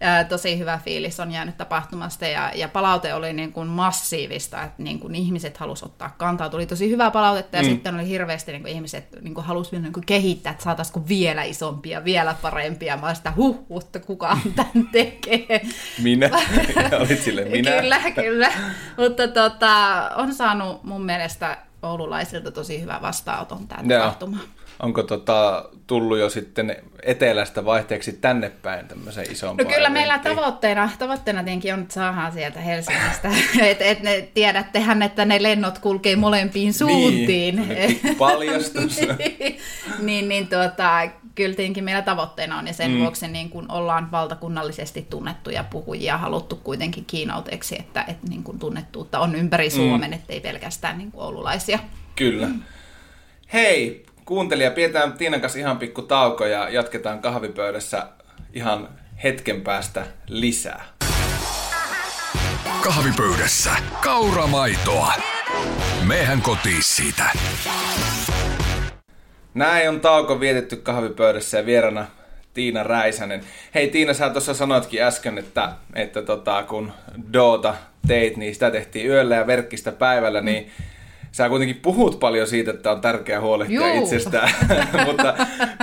ää, 0.00 0.24
tosi 0.24 0.58
hyvä 0.58 0.78
fiilis 0.84 1.20
on 1.20 1.32
jäänyt 1.32 1.56
tapahtumasta 1.56 2.26
ja, 2.26 2.52
ja 2.54 2.68
palaute 2.68 3.14
oli 3.14 3.32
niin 3.32 3.52
kuin 3.52 3.68
massiivista, 3.68 4.62
että 4.62 4.82
niin 4.82 5.00
kuin 5.00 5.14
ihmiset 5.14 5.56
halusivat 5.56 5.92
ottaa 5.92 6.14
kantaa. 6.18 6.48
Tuli 6.48 6.66
tosi 6.66 6.90
hyvää 6.90 7.10
palautetta 7.10 7.56
ja 7.56 7.62
mm. 7.62 7.68
sitten 7.68 7.94
oli 7.94 8.08
hirveästi 8.08 8.52
niin 8.52 8.62
kuin 8.62 8.72
ihmiset 8.72 9.22
niin 9.22 9.34
kuin 9.34 9.44
halusivat 9.44 9.82
niin 9.82 9.92
kuin 9.92 10.06
kehittää, 10.06 10.50
että 10.50 10.64
saataisiko 10.64 11.08
vielä 11.08 11.42
isompia, 11.42 12.04
vielä 12.04 12.34
parempia. 12.42 12.96
Mä 12.96 13.14
sitä 13.14 13.32
huh, 13.36 13.66
mutta 13.68 14.00
kukaan 14.00 14.40
tämän 14.56 14.88
tekee. 14.92 15.66
Minä? 16.02 16.30
Olit 17.00 17.22
sille 17.22 17.44
minä? 17.44 17.70
kyllä, 17.70 18.00
kyllä. 18.10 18.52
mutta 18.98 19.28
tota, 19.28 20.10
on 20.16 20.34
saanut 20.34 20.84
mun 20.84 21.04
mielestä 21.04 21.58
oululaisilta 21.82 22.50
tosi 22.50 22.80
hyvä 22.80 22.98
vastaanoton 23.02 23.68
tämä 23.68 23.82
tapahtuma. 23.88 24.38
Onko 24.80 25.02
tota, 25.02 25.68
tullut 25.86 26.18
jo 26.18 26.30
sitten 26.30 26.76
etelästä 27.02 27.64
vaihteeksi 27.64 28.12
tänne 28.12 28.50
päin 28.62 28.88
tämmöisen 28.88 29.32
isompaan 29.32 29.68
No 29.68 29.74
kyllä 29.74 29.90
meillä 29.90 30.18
tavoitteena, 30.18 30.90
tavoitteena 30.98 31.44
tietenkin 31.44 31.74
on, 31.74 31.80
että 31.80 31.94
saadaan 31.94 32.32
sieltä 32.32 32.60
Helsingistä. 32.60 33.30
et, 33.70 33.82
et 33.82 34.02
ne, 34.02 34.28
tiedättehän, 34.34 35.02
että 35.02 35.24
ne 35.24 35.42
lennot 35.42 35.78
kulkee 35.78 36.16
molempiin 36.16 36.74
suuntiin. 36.74 37.68
Niin, 37.68 38.16
paljastus. 38.18 39.00
niin, 39.98 40.28
niin 40.28 40.48
tuota, 40.48 41.08
kyllä 41.34 41.56
tietenkin 41.56 41.84
meillä 41.84 42.02
tavoitteena 42.02 42.58
on, 42.58 42.66
ja 42.66 42.72
sen 42.72 42.90
mm. 42.90 42.98
vuoksi 42.98 43.28
niin 43.28 43.50
kun 43.50 43.72
ollaan 43.72 44.10
valtakunnallisesti 44.10 45.06
tunnettuja 45.10 45.64
puhujia 45.64 46.18
haluttu 46.18 46.56
kuitenkin 46.56 47.04
kiinauteeksi, 47.04 47.76
että, 47.78 48.04
että 48.08 48.26
niin 48.28 48.42
kun 48.42 48.58
tunnettuutta 48.58 49.18
on 49.18 49.34
ympäri 49.34 49.70
Suomen, 49.70 50.10
mm. 50.10 50.14
ettei 50.14 50.40
pelkästään 50.40 50.98
niin 50.98 51.10
oululaisia. 51.14 51.78
Kyllä. 52.16 52.48
Hei, 53.52 54.06
kuuntelija, 54.26 54.70
pidetään 54.70 55.12
Tiinan 55.12 55.40
kanssa 55.40 55.58
ihan 55.58 55.78
pikku 55.78 56.02
tauko 56.02 56.46
ja 56.46 56.68
jatketaan 56.68 57.20
kahvipöydässä 57.20 58.06
ihan 58.54 58.88
hetken 59.22 59.60
päästä 59.60 60.06
lisää. 60.26 60.84
Kahvipöydässä 62.84 63.70
kauramaitoa. 64.02 65.12
Mehän 66.06 66.42
kotiin 66.42 66.82
siitä. 66.82 67.24
Näin 69.54 69.88
on 69.88 70.00
tauko 70.00 70.40
vietetty 70.40 70.76
kahvipöydässä 70.76 71.58
ja 71.58 71.66
vierana 71.66 72.06
Tiina 72.54 72.82
Räisänen. 72.82 73.40
Hei 73.74 73.88
Tiina, 73.88 74.14
sä 74.14 74.30
tuossa 74.30 74.54
sanoitkin 74.54 75.02
äsken, 75.02 75.38
että, 75.38 75.72
että 75.94 76.22
tota, 76.22 76.62
kun 76.62 76.92
Doota 77.32 77.74
teit, 78.06 78.36
niin 78.36 78.54
sitä 78.54 78.70
tehtiin 78.70 79.06
yöllä 79.06 79.34
ja 79.34 79.46
verkkistä 79.46 79.92
päivällä, 79.92 80.40
niin 80.40 80.64
mm 80.64 80.95
sä 81.36 81.48
kuitenkin 81.48 81.76
puhut 81.76 82.20
paljon 82.20 82.46
siitä, 82.46 82.70
että 82.70 82.92
on 82.92 83.00
tärkeää 83.00 83.40
huolehtia 83.40 83.94
Juu. 83.94 84.04
itsestään, 84.04 84.50
mutta 85.06 85.34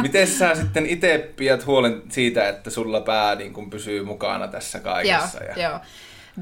miten 0.01 0.27
sä 0.27 0.55
sitten 0.55 0.85
itse 0.85 1.31
pidät 1.35 1.65
huolen 1.65 2.01
siitä, 2.09 2.49
että 2.49 2.69
sulla 2.69 3.01
pää 3.01 3.35
niin 3.35 3.53
kun 3.53 3.69
pysyy 3.69 4.03
mukana 4.03 4.47
tässä 4.47 4.79
kaikessa? 4.79 5.43
Joo, 5.43 5.53
ja... 5.57 5.63
joo. 5.69 5.79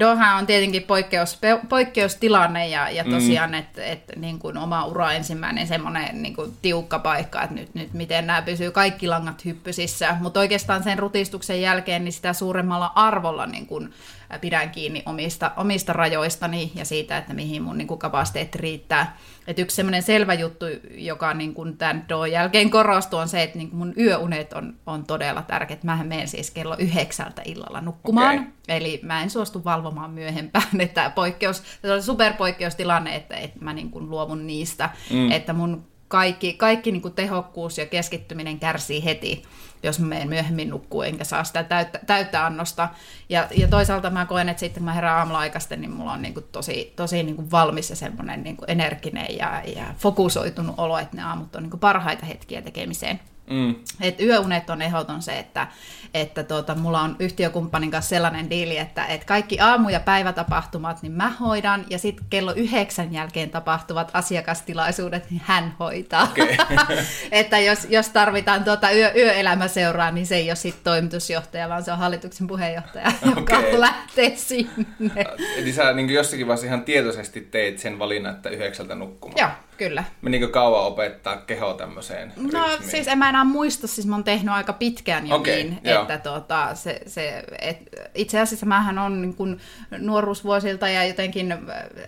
Doha 0.00 0.34
on 0.34 0.46
tietenkin 0.46 0.82
poikkeus, 0.82 1.38
poikkeustilanne 1.68 2.68
ja, 2.68 2.90
ja 2.90 3.04
mm. 3.04 3.10
tosiaan, 3.10 3.50
mm. 3.50 3.54
että 3.54 3.84
et, 3.84 4.02
niin 4.16 4.38
kuin 4.38 4.58
oma 4.58 4.86
ura 4.86 5.12
ensimmäinen 5.12 5.66
semmoinen 5.66 6.22
niin 6.22 6.34
kuin 6.34 6.56
tiukka 6.62 6.98
paikka, 6.98 7.42
että 7.42 7.54
nyt, 7.54 7.74
nyt 7.74 7.92
miten 7.92 8.26
nämä 8.26 8.42
pysyy 8.42 8.70
kaikki 8.70 9.08
langat 9.08 9.44
hyppysissä, 9.44 10.16
mutta 10.20 10.40
oikeastaan 10.40 10.82
sen 10.82 10.98
rutistuksen 10.98 11.62
jälkeen 11.62 12.04
niin 12.04 12.12
sitä 12.12 12.32
suuremmalla 12.32 12.92
arvolla 12.94 13.46
niin 13.46 13.66
kuin, 13.66 13.92
pidän 14.40 14.70
kiinni 14.70 15.02
omista, 15.06 15.50
omista 15.56 15.92
rajoistani 15.92 16.72
ja 16.74 16.84
siitä, 16.84 17.18
että 17.18 17.34
mihin 17.34 17.62
mun 17.62 17.78
niin 17.78 17.88
kuin, 17.88 17.98
kapasiteetti 17.98 18.58
riittää. 18.58 19.18
Et 19.46 19.58
yksi 19.58 19.76
semmoinen 19.76 20.02
selvä 20.02 20.34
juttu, 20.34 20.64
joka 20.94 21.34
niin 21.34 21.54
kuin 21.54 21.76
tämän 21.76 22.04
DOn 22.08 22.30
jälkeen 22.32 22.70
korostuu, 22.70 23.18
on 23.18 23.28
se, 23.28 23.42
että 23.42 23.58
niin 23.58 23.70
kuin 23.70 23.78
mun 23.78 23.94
yöunet 23.98 24.52
on, 24.52 24.74
on 24.86 25.04
todella 25.04 25.42
tärkeät. 25.42 25.84
Mähän 25.84 26.06
menen 26.06 26.28
siis 26.28 26.50
kello 26.50 26.76
yhdeksältä 26.78 27.42
illalla 27.44 27.80
nukkumaan, 27.80 28.38
okay. 28.38 28.46
eli 28.68 29.00
mä 29.02 29.22
en 29.22 29.30
suostu 29.30 29.64
valvomaan 29.64 30.10
myöhempään. 30.10 30.80
Että 30.80 31.10
poikkeus, 31.10 31.62
se 31.82 31.92
oli 31.92 32.02
superpoikkeustilanne, 32.02 33.16
että, 33.16 33.36
että 33.36 33.58
mä 33.60 33.72
niin 33.72 33.90
kuin 33.90 34.10
luovun 34.10 34.46
niistä, 34.46 34.90
mm. 35.10 35.30
että 35.30 35.52
mun 35.52 35.84
kaikki, 36.08 36.54
kaikki 36.54 36.92
niin 36.92 37.02
kuin 37.02 37.14
tehokkuus 37.14 37.78
ja 37.78 37.86
keskittyminen 37.86 38.58
kärsii 38.58 39.04
heti 39.04 39.42
jos 39.82 39.98
mä 39.98 40.06
menen 40.06 40.28
myöhemmin 40.28 40.70
nukkuu 40.70 41.02
enkä 41.02 41.24
saa 41.24 41.44
sitä 41.44 41.64
täyttä, 41.64 42.00
täyttä 42.06 42.46
annosta. 42.46 42.88
Ja, 43.28 43.48
ja 43.56 43.68
toisaalta 43.68 44.10
mä 44.10 44.26
koen, 44.26 44.48
että 44.48 44.60
sitten 44.60 44.80
kun 44.80 44.84
mä 44.84 44.92
herään 44.92 45.18
aamulla 45.18 45.38
aikaisten, 45.38 45.80
niin 45.80 45.90
mulla 45.90 46.12
on 46.12 46.22
niin 46.22 46.34
kuin 46.34 46.46
tosi, 46.52 46.92
tosi 46.96 47.22
niin 47.22 47.36
kuin 47.36 47.50
valmis 47.50 47.90
ja 47.90 47.96
semmoinen 47.96 48.42
niin 48.42 48.56
kuin 48.56 48.70
energinen 48.70 49.36
ja, 49.38 49.62
ja 49.76 49.84
fokusoitunut 49.98 50.74
olo, 50.78 50.98
että 50.98 51.16
ne 51.16 51.22
aamut 51.22 51.56
on 51.56 51.62
niin 51.62 51.70
kuin 51.70 51.80
parhaita 51.80 52.26
hetkiä 52.26 52.62
tekemiseen. 52.62 53.20
Mm. 53.50 53.74
Et 54.00 54.20
yöunet 54.20 54.70
on 54.70 54.82
ehdoton 54.82 55.22
se, 55.22 55.38
että, 55.38 55.66
että 56.14 56.44
tuota, 56.44 56.74
mulla 56.74 57.00
on 57.00 57.16
yhtiökumppanin 57.18 57.90
kanssa 57.90 58.08
sellainen 58.08 58.50
diili, 58.50 58.78
että, 58.78 59.06
että 59.06 59.26
kaikki 59.26 59.60
aamu- 59.60 59.88
ja 59.88 60.00
päivätapahtumat 60.00 61.02
niin 61.02 61.12
mä 61.12 61.30
hoidan, 61.30 61.84
ja 61.90 61.98
sitten 61.98 62.26
kello 62.30 62.52
yhdeksän 62.56 63.12
jälkeen 63.12 63.50
tapahtuvat 63.50 64.10
asiakastilaisuudet, 64.12 65.30
niin 65.30 65.42
hän 65.44 65.74
hoitaa. 65.80 66.22
Okay. 66.22 66.56
että 67.32 67.58
jos, 67.58 67.86
jos 67.90 68.08
tarvitaan 68.08 68.64
tuota 68.64 68.90
yö, 68.90 69.12
yöelämäseuraa, 69.16 70.10
niin 70.10 70.26
se 70.26 70.36
ei 70.36 70.50
ole 70.50 70.56
sitten 70.56 70.84
toimitusjohtaja, 70.84 71.68
vaan 71.68 71.84
se 71.84 71.92
on 71.92 71.98
hallituksen 71.98 72.46
puheenjohtaja, 72.46 73.12
joka 73.36 73.58
okay. 73.58 73.80
lähtee 73.80 74.36
sinne. 74.36 75.24
Eli 75.56 75.72
sä 75.72 75.92
niin 75.92 76.10
jossakin 76.10 76.46
vaiheessa 76.46 76.66
ihan 76.66 76.82
tietoisesti 76.82 77.40
teit 77.40 77.78
sen 77.78 77.98
valinnan, 77.98 78.34
että 78.34 78.50
yhdeksältä 78.50 78.94
nukkumaan. 78.94 79.38
Joo, 79.38 79.50
kyllä. 79.78 80.04
Menikö 80.22 80.48
kauan 80.48 80.84
opettaa 80.84 81.36
keho 81.36 81.74
tämmöiseen 81.74 82.32
No 82.36 82.66
rytmiin? 82.68 82.90
siis 82.90 83.08
en 83.08 83.18
mä 83.18 83.28
enää 83.28 83.44
muista, 83.44 83.86
siis 83.86 84.06
mä 84.06 84.14
oon 84.14 84.24
tehnyt 84.24 84.54
aika 84.54 84.72
pitkään 84.72 85.26
jo 85.26 85.36
okay, 85.36 85.54
niin, 85.54 85.80
joo. 85.84 86.02
että 86.02 86.18
tuota, 86.18 86.74
se, 86.74 87.00
se, 87.06 87.44
et, 87.60 87.78
itse 88.14 88.40
asiassa 88.40 88.66
mähän 88.66 88.98
on 88.98 89.22
niin 89.22 89.34
kun 89.34 89.60
nuoruusvuosilta 89.98 90.88
ja 90.88 91.04
jotenkin 91.04 91.52
äh, 91.52 91.58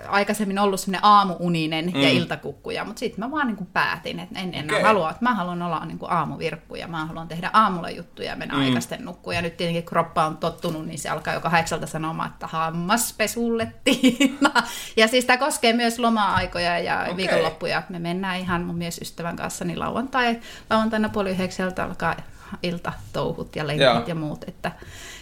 aikaisemmin 0.09 0.59
ollut 0.59 0.81
semmoinen 0.81 1.05
aamuuninen 1.05 1.91
mm. 1.95 2.03
ja 2.03 2.09
iltakukkuja, 2.09 2.85
mutta 2.85 3.01
sitten 3.01 3.25
mä 3.25 3.31
vaan 3.31 3.47
niin 3.47 3.69
päätin, 3.73 4.21
että 4.21 4.39
en 4.39 4.55
enää 4.55 4.77
okay. 4.77 4.83
halua, 4.83 5.11
että 5.11 5.25
mä 5.25 5.35
haluan 5.35 5.63
olla 5.63 5.85
niin 5.85 5.99
aamuvirkku 6.09 6.75
ja 6.75 6.89
mä 6.89 7.07
haluan 7.07 7.29
tehdä 7.29 7.51
aamulla 7.53 7.91
juttuja 7.91 8.31
ja 8.31 8.37
mennä 8.37 8.55
mm. 8.55 8.61
aikaisten 8.61 9.05
nukkuun. 9.05 9.37
Ja 9.37 9.43
nyt 9.43 9.57
tietenkin 9.57 9.85
kroppa 9.85 10.27
on 10.27 10.37
tottunut, 10.37 10.87
niin 10.87 10.99
se 10.99 11.09
alkaa 11.09 11.35
jo 11.35 11.41
kahdeksalta 11.41 11.87
sanomaan, 11.87 12.31
että 12.31 12.47
hammaspesulle 12.47 13.73
Tiina. 13.85 14.51
Ja 14.97 15.09
siis 15.09 15.25
tämä 15.25 15.37
koskee 15.37 15.73
myös 15.73 15.99
loma-aikoja 15.99 16.79
ja 16.79 17.01
okay. 17.01 17.17
viikonloppuja. 17.17 17.54
Me 17.89 17.99
mennään 17.99 18.41
ihan 18.41 18.63
mun 18.63 18.79
mies 18.79 18.99
ystävän 18.99 19.37
kanssa 19.37 19.65
niin 19.65 19.79
lauantai, 19.79 20.39
lauantaina 20.71 21.09
puoli 21.09 21.31
yhdeksältä 21.31 21.85
alkaa 21.85 22.17
iltatouhut 22.63 23.57
ja 23.57 23.67
lenkit 23.67 24.09
ja 24.09 24.15
muut, 24.15 24.45
että, 24.49 24.73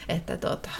että 0.08 0.36
tuota, 0.36 0.70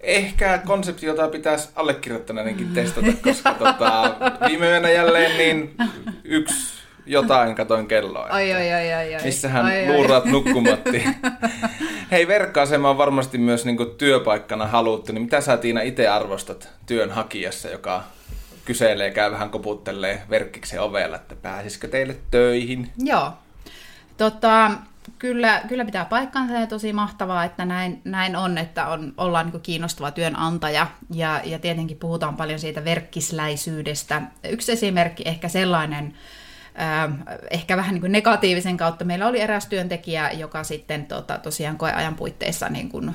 Ehkä 0.00 0.58
konsepti, 0.66 1.06
jota 1.06 1.28
pitäisi 1.28 1.68
allekirjoittaneenkin 1.76 2.68
testata, 2.74 3.06
koska 3.22 3.54
tota, 3.54 4.16
viime 4.48 4.70
yönä 4.70 4.90
jälleen 4.90 5.38
niin 5.38 5.76
yksi 6.24 6.82
jotain 7.06 7.54
katoin 7.54 7.86
kelloa. 7.86 8.26
Ai, 8.30 8.52
ai, 8.52 8.72
ai, 8.72 8.92
ai, 8.92 9.14
ai. 9.14 9.24
Missähän 9.24 9.64
ai, 9.64 9.86
luuraat 9.88 10.24
ai. 10.24 10.32
nukkumatti. 10.32 11.04
Hei, 12.10 12.28
verkka-asema 12.28 12.90
on 12.90 12.98
varmasti 12.98 13.38
myös 13.38 13.64
niin 13.64 13.78
työpaikkana 13.98 14.66
haluttu. 14.66 15.12
Niin 15.12 15.22
mitä 15.22 15.40
sä 15.40 15.56
Tiina 15.56 15.80
itse 15.80 16.08
arvostat 16.08 16.68
työnhakijassa, 16.86 17.68
joka 17.68 18.04
kyselee, 18.64 19.10
käy 19.10 19.30
vähän 19.32 19.50
koputtelee 19.50 20.22
verkkiksen 20.30 20.80
ovella, 20.80 21.16
että 21.16 21.36
pääsisikö 21.36 21.88
teille 21.88 22.16
töihin? 22.30 22.92
Joo. 22.98 23.32
Tota, 24.16 24.70
kyllä, 25.18 25.62
kyllä 25.68 25.84
pitää 25.84 26.04
paikkansa 26.04 26.54
ja 26.54 26.66
tosi 26.66 26.92
mahtavaa, 26.92 27.44
että 27.44 27.64
näin, 27.64 28.00
näin 28.04 28.36
on, 28.36 28.58
että 28.58 28.86
on, 28.86 29.14
ollaan 29.16 29.50
niin 29.50 29.62
kiinnostava 29.62 30.10
työnantaja 30.10 30.86
ja, 31.10 31.40
ja 31.44 31.58
tietenkin 31.58 31.96
puhutaan 31.96 32.36
paljon 32.36 32.58
siitä 32.58 32.84
verkkisläisyydestä. 32.84 34.22
Yksi 34.48 34.72
esimerkki 34.72 35.22
ehkä 35.26 35.48
sellainen, 35.48 36.14
ehkä 37.50 37.76
vähän 37.76 37.94
niin 37.94 38.00
kuin 38.00 38.12
negatiivisen 38.12 38.76
kautta. 38.76 39.04
Meillä 39.04 39.26
oli 39.26 39.40
eräs 39.40 39.66
työntekijä, 39.66 40.30
joka 40.30 40.64
sitten 40.64 41.06
tota, 41.06 41.38
tosiaan 41.38 41.78
koeajan 41.78 42.14
puitteissa 42.14 42.68
niin 42.68 42.88
kuin, 42.88 43.08
äh, 43.08 43.14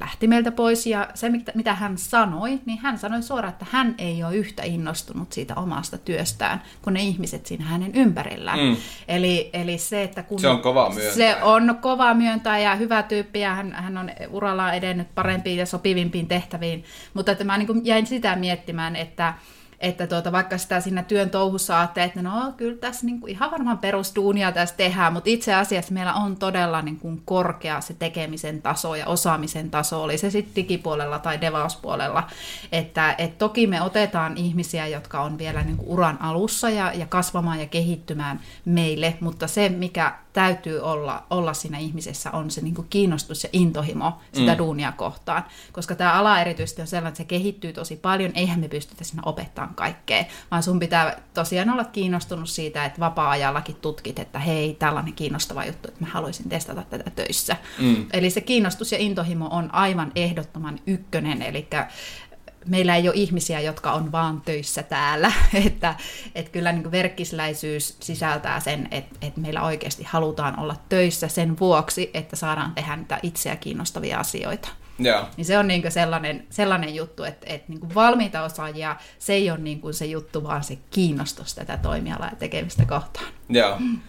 lähti 0.00 0.26
meiltä 0.26 0.52
pois, 0.52 0.86
ja 0.86 1.08
se 1.14 1.30
mitä 1.54 1.74
hän 1.74 1.98
sanoi, 1.98 2.60
niin 2.66 2.78
hän 2.78 2.98
sanoi 2.98 3.22
suoraan, 3.22 3.52
että 3.52 3.66
hän 3.70 3.94
ei 3.98 4.24
ole 4.24 4.36
yhtä 4.36 4.62
innostunut 4.62 5.32
siitä 5.32 5.54
omasta 5.54 5.98
työstään 5.98 6.62
kuin 6.82 6.94
ne 6.94 7.02
ihmiset 7.02 7.46
siinä 7.46 7.64
hänen 7.64 7.94
ympärillään. 7.94 8.58
Mm. 8.58 8.76
Eli, 9.08 9.50
eli 9.52 9.78
se, 9.78 10.02
että 10.02 10.22
kun... 10.22 10.40
Se 10.40 10.48
on 10.48 10.60
kova 10.60 10.90
myöntää. 10.90 11.14
Se 11.14 11.36
on 11.42 11.78
kova 11.80 12.14
myöntää 12.14 12.58
ja 12.58 12.74
hyvä 12.74 13.02
tyyppi, 13.02 13.40
ja 13.40 13.54
hän, 13.54 13.72
hän 13.72 13.98
on 13.98 14.10
urallaan 14.30 14.74
edennyt 14.74 15.14
parempiin 15.14 15.58
ja 15.58 15.66
sopivimpiin 15.66 16.26
tehtäviin, 16.26 16.84
mutta 17.14 17.32
että 17.32 17.44
mä 17.44 17.58
niin 17.58 17.66
kuin 17.66 17.86
jäin 17.86 18.06
sitä 18.06 18.36
miettimään, 18.36 18.96
että 18.96 19.34
että 19.82 20.06
tuota, 20.06 20.32
vaikka 20.32 20.58
sitä 20.58 20.80
siinä 20.80 21.02
työn 21.02 21.30
touhussa 21.30 21.78
ajattelee, 21.78 22.06
että 22.06 22.22
no 22.22 22.52
kyllä 22.56 22.78
tässä 22.78 23.06
niin 23.06 23.20
kuin 23.20 23.30
ihan 23.30 23.50
varmaan 23.50 23.78
perusduunia 23.78 24.52
tässä 24.52 24.74
tehdään, 24.76 25.12
mutta 25.12 25.30
itse 25.30 25.54
asiassa 25.54 25.94
meillä 25.94 26.14
on 26.14 26.36
todella 26.36 26.82
niin 26.82 26.98
kuin 26.98 27.22
korkea 27.24 27.80
se 27.80 27.94
tekemisen 27.94 28.62
taso 28.62 28.94
ja 28.94 29.06
osaamisen 29.06 29.70
taso, 29.70 30.02
oli 30.02 30.18
se 30.18 30.30
sitten 30.30 30.56
digipuolella 30.56 31.18
tai 31.18 31.40
devauspuolella, 31.40 32.28
että 32.72 33.14
et 33.18 33.38
toki 33.38 33.66
me 33.66 33.82
otetaan 33.82 34.36
ihmisiä, 34.36 34.86
jotka 34.86 35.20
on 35.20 35.38
vielä 35.38 35.62
niin 35.62 35.76
kuin 35.76 35.88
uran 35.88 36.22
alussa 36.22 36.70
ja, 36.70 36.92
ja 36.92 37.06
kasvamaan 37.06 37.60
ja 37.60 37.66
kehittymään 37.66 38.40
meille, 38.64 39.16
mutta 39.20 39.46
se 39.46 39.68
mikä 39.68 40.14
täytyy 40.32 40.80
olla, 40.80 41.26
olla 41.30 41.54
siinä 41.54 41.78
ihmisessä 41.78 42.30
on 42.30 42.50
se 42.50 42.60
niin 42.60 42.74
kuin 42.74 42.86
kiinnostus 42.90 43.44
ja 43.44 43.50
intohimo 43.52 44.18
sitä 44.32 44.52
mm. 44.52 44.58
duunia 44.58 44.92
kohtaan, 44.92 45.44
koska 45.72 45.94
tämä 45.94 46.12
ala 46.12 46.40
erityisesti 46.40 46.80
on 46.80 46.86
sellainen, 46.86 47.08
että 47.08 47.18
se 47.18 47.24
kehittyy 47.24 47.72
tosi 47.72 47.96
paljon, 47.96 48.32
eihän 48.34 48.60
me 48.60 48.68
pystytä 48.68 49.04
siinä 49.04 49.22
opettamaan 49.26 49.71
kaikkea, 49.74 50.24
vaan 50.50 50.62
sun 50.62 50.78
pitää 50.78 51.20
tosiaan 51.34 51.70
olla 51.70 51.84
kiinnostunut 51.84 52.48
siitä, 52.48 52.84
että 52.84 53.00
vapaa-ajallakin 53.00 53.76
tutkit, 53.76 54.18
että 54.18 54.38
hei, 54.38 54.76
tällainen 54.78 55.14
kiinnostava 55.14 55.64
juttu, 55.64 55.88
että 55.88 56.04
mä 56.04 56.10
haluaisin 56.10 56.48
testata 56.48 56.82
tätä 56.90 57.10
töissä. 57.10 57.56
Mm. 57.78 58.06
Eli 58.12 58.30
se 58.30 58.40
kiinnostus 58.40 58.92
ja 58.92 58.98
intohimo 58.98 59.48
on 59.50 59.74
aivan 59.74 60.12
ehdottoman 60.14 60.78
ykkönen, 60.86 61.42
eli 61.42 61.68
meillä 62.66 62.96
ei 62.96 63.08
ole 63.08 63.16
ihmisiä, 63.16 63.60
jotka 63.60 63.92
on 63.92 64.12
vaan 64.12 64.40
töissä 64.40 64.82
täällä. 64.82 65.32
että, 65.66 65.94
että 66.34 66.52
kyllä 66.52 66.72
niin 66.72 66.90
verkkisläisyys 66.90 67.96
sisältää 68.00 68.60
sen, 68.60 68.88
että, 68.90 69.16
että 69.22 69.40
meillä 69.40 69.62
oikeasti 69.62 70.04
halutaan 70.04 70.58
olla 70.58 70.76
töissä 70.88 71.28
sen 71.28 71.58
vuoksi, 71.58 72.10
että 72.14 72.36
saadaan 72.36 72.74
tehdä 72.74 72.96
niitä 72.96 73.18
itseä 73.22 73.56
kiinnostavia 73.56 74.18
asioita. 74.18 74.68
Yeah. 75.04 75.26
Niin 75.36 75.44
se 75.44 75.58
on 75.58 75.68
niin 75.68 75.92
sellainen, 75.92 76.46
sellainen 76.50 76.94
juttu, 76.94 77.24
että, 77.24 77.46
että 77.48 77.72
niin 77.72 77.94
valmiita 77.94 78.42
osaajia, 78.42 78.96
se 79.18 79.32
ei 79.32 79.50
ole 79.50 79.58
niin 79.58 79.80
se 79.90 80.06
juttu, 80.06 80.44
vaan 80.44 80.64
se 80.64 80.78
kiinnostus 80.90 81.54
tätä 81.54 81.76
toimialaa 81.76 82.28
ja 82.28 82.36
tekemistä 82.36 82.84
kohtaan. 82.84 83.26
Joo. 83.48 83.76
Mm. 83.78 84.00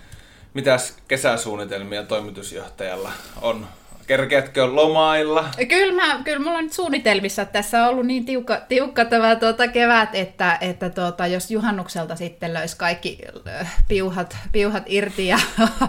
Mitäs 0.53 0.97
kesäsuunnitelmia 1.07 2.03
toimitusjohtajalla 2.03 3.11
on 3.41 3.67
Kerkeätkö 4.07 4.65
lomailla? 4.65 5.49
Kyllä, 5.69 5.93
mä, 5.93 6.23
kyllä 6.23 6.39
mulla 6.39 6.57
on 6.57 6.63
nyt 6.63 6.73
suunnitelmissa, 6.73 7.41
että 7.41 7.53
tässä 7.53 7.83
on 7.83 7.89
ollut 7.89 8.05
niin 8.05 8.25
tiukka, 8.25 8.61
tiukka 8.67 9.05
tämä 9.05 9.35
tuota, 9.35 9.67
kevät, 9.67 10.15
että, 10.15 10.57
että 10.61 10.89
tuota, 10.89 11.27
jos 11.27 11.51
juhannukselta 11.51 12.15
sitten 12.15 12.53
löysi 12.53 12.77
kaikki 12.77 13.17
äh, 13.47 13.83
piuhat, 13.87 14.37
piuhat 14.51 14.83
irti 14.85 15.27
ja 15.27 15.39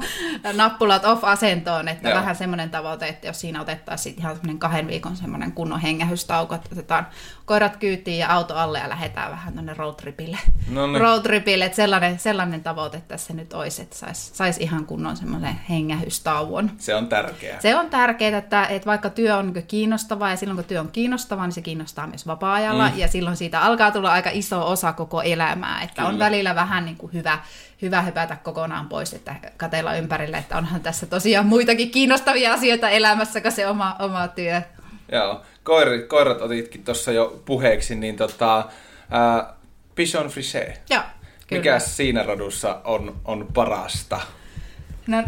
nappulat 0.53 1.05
off-asentoon, 1.05 1.89
että 1.89 2.09
Joo. 2.09 2.19
vähän 2.19 2.37
semmoinen 2.37 2.71
tavoite, 2.71 3.09
että 3.09 3.27
jos 3.27 3.41
siinä 3.41 3.61
otettaisiin 3.61 4.15
ihan 4.19 4.37
semmoinen 4.37 4.59
kahden 4.59 4.87
viikon 4.87 5.17
semmoinen 5.17 5.53
kunnon 5.53 5.81
hengähystauko, 5.81 6.55
että 6.55 6.69
otetaan 6.73 7.07
koirat 7.45 7.77
kyytiin 7.77 8.19
ja 8.19 8.33
auto 8.33 8.55
alle 8.57 8.79
ja 8.79 8.89
lähdetään 8.89 9.31
vähän 9.31 9.53
tuonne 9.53 9.75
roadtripille. 9.75 10.39
No 10.71 10.87
niin. 10.87 11.01
Roadtripille, 11.01 11.65
että 11.65 11.77
sellainen, 11.77 12.19
sellainen 12.19 12.63
tavoite 12.63 13.03
tässä 13.09 13.35
nyt 13.35 13.53
olisi, 13.53 13.83
että 13.83 13.97
saisi 13.97 14.35
sais 14.35 14.59
ihan 14.59 14.87
kunnon 14.87 15.17
semmoisen 15.17 15.61
hengähystauon. 15.71 16.71
Se 16.79 16.95
on 16.95 17.09
tärkeää. 17.09 17.61
Se 17.61 17.77
on 17.77 17.91
tärkeää, 17.91 18.14
että, 18.21 18.67
että 18.67 18.87
vaikka 18.87 19.11
työ 19.11 19.37
on 19.37 19.53
niin 19.53 19.67
kiinnostavaa 19.67 20.31
ja 20.31 20.37
silloin 20.37 20.57
kun 20.57 20.65
työ 20.65 20.81
on 20.81 20.89
kiinnostavaa, 20.89 21.47
niin 21.47 21.53
se 21.53 21.63
kiinnostaa 21.63 22.07
myös 22.07 22.27
vapaa-ajalla 22.27 22.89
mm. 22.89 22.99
ja 22.99 23.09
silloin 23.09 23.37
siitä 23.37 23.61
alkaa 23.61 23.91
tulla 23.91 24.13
aika 24.13 24.31
iso 24.33 24.71
osa 24.71 24.93
koko 24.93 25.23
elämää, 25.23 25.83
että 25.83 26.03
Kyllä. 26.03 26.09
on 26.09 26.19
välillä 26.19 26.55
vähän 26.55 26.85
niin 26.85 26.97
kuin 26.97 27.13
hyvä, 27.13 27.39
hyvä 27.83 28.03
hypätä 28.03 28.37
kokonaan 28.37 28.89
pois, 28.89 29.13
että 29.13 29.35
katella 29.57 29.95
ympärille, 29.95 30.37
että 30.37 30.57
onhan 30.57 30.81
tässä 30.81 31.07
tosiaan 31.07 31.47
muitakin 31.47 31.91
kiinnostavia 31.91 32.53
asioita 32.53 32.89
elämässä 32.89 33.41
kuin 33.41 33.53
se 33.53 33.67
oma, 33.67 33.97
oma 33.99 34.29
työ. 34.29 34.63
Joo, 35.13 35.43
Koirat, 35.65 36.07
koirat 36.09 36.41
otitkin 36.41 36.85
tuossa 36.85 37.13
jo 37.13 37.43
puheeksi, 37.45 37.95
niin 37.95 38.17
tota, 38.17 38.59
äh, 38.59 39.47
Pigeon 39.95 40.27
Frisé. 40.27 40.73
Joo, 40.91 41.03
kyllä. 41.47 41.61
Mikä 41.61 41.79
siinä 41.79 42.23
radussa 42.23 42.81
on, 42.85 43.17
on 43.25 43.47
parasta? 43.55 44.21
No, 45.07 45.23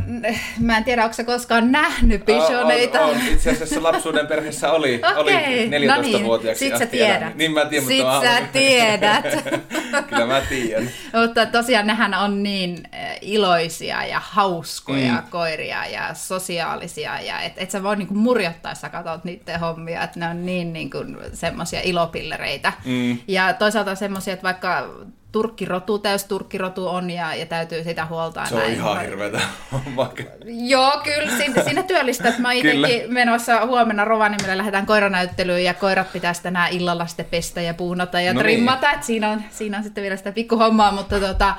mä 0.61 0.77
en 0.77 0.85
tiedä, 0.85 1.03
onko 1.03 1.15
sä 1.15 1.25
koskaan 1.25 1.73
nähnyt 1.73 2.25
pisoneita? 2.25 3.01
On, 3.01 3.11
on, 3.11 3.17
on. 3.17 3.27
Itse 3.27 3.51
asiassa 3.51 3.83
lapsuuden 3.83 4.27
perheessä 4.27 4.73
oli, 4.73 4.95
okay. 4.95 5.15
oli 5.23 5.33
14-vuotiaaksi 5.33 6.65
no 6.65 6.71
niin. 6.71 6.79
Sit 6.79 6.79
sä 6.79 6.87
tiedät. 6.87 7.37
Niin 7.37 7.53
mä 7.53 7.65
tiedän, 7.65 7.89
Sit 7.89 8.05
mutta 8.05 8.23
sä 8.23 8.41
tiedät. 8.53 9.25
Kyllä 10.09 10.27
mä 10.27 10.41
tiedän. 10.49 10.91
mutta 11.27 11.47
tosiaan 11.47 11.87
nehän 11.87 12.15
on 12.15 12.43
niin 12.43 12.89
eh, 12.93 13.19
iloisia 13.21 14.05
ja 14.05 14.21
hauskoja 14.25 15.13
mm. 15.13 15.31
koiria 15.31 15.87
ja 15.87 16.15
sosiaalisia. 16.15 17.21
Ja 17.21 17.41
et, 17.41 17.53
et 17.57 17.71
sä 17.71 17.83
voi 17.83 17.97
niinku 17.97 18.15
murjottaa, 18.15 18.73
jos 18.73 18.81
sä 18.81 18.89
katsot 18.89 19.25
niiden 19.25 19.61
hommia, 19.61 20.03
että 20.03 20.21
ne 20.21 20.29
on 20.29 20.47
niin 20.47 20.73
niinku 20.73 20.99
semmoisia 21.33 21.81
ilopillereitä. 21.81 22.73
Mm. 22.85 23.19
Ja 23.29 23.53
toisaalta 23.53 23.95
semmoisia, 23.95 24.33
että 24.35 24.45
vaikka 24.45 24.89
turkkirotu, 25.33 25.99
täys 25.99 26.25
turkkirotu 26.25 26.89
on 26.89 27.11
ja, 27.11 27.35
ja 27.35 27.47
täytyy 27.47 27.85
sitä 27.85 28.07
huoltaa. 28.07 28.47
Se 28.47 28.55
on 28.55 28.61
näin. 28.61 28.75
ihan 28.75 29.01
hirveätä. 29.01 29.41
Joo, 30.45 31.01
kyllä 31.05 31.37
siinä, 31.37 31.63
siinä 31.63 31.83
työllistä. 31.83 32.33
Mä 32.39 32.53
itsekin 32.53 33.13
menossa 33.13 33.67
huomenna 33.67 34.05
Rovaniemelle 34.05 34.57
lähdetään 34.57 34.87
koiranäyttelyyn 34.87 35.65
ja 35.65 35.75
koirat 35.75 36.13
pitäisi 36.13 36.43
tänään 36.43 36.73
illalla 36.73 37.07
sitten 37.07 37.27
pestä 37.27 37.61
ja 37.61 37.75
puunata 37.75 38.21
ja 38.21 38.35
no 38.35 38.43
niin. 38.43 38.57
trimmata. 38.57 38.93
Niin. 38.93 39.03
siinä, 39.03 39.31
on, 39.31 39.43
siinä 39.51 39.79
on 39.79 39.85
sitten 39.85 40.03
vielä 40.03 40.17
sitä 40.17 40.33
pikkuhommaa, 40.33 40.93
mutta 40.93 41.21
tota, 41.21 41.55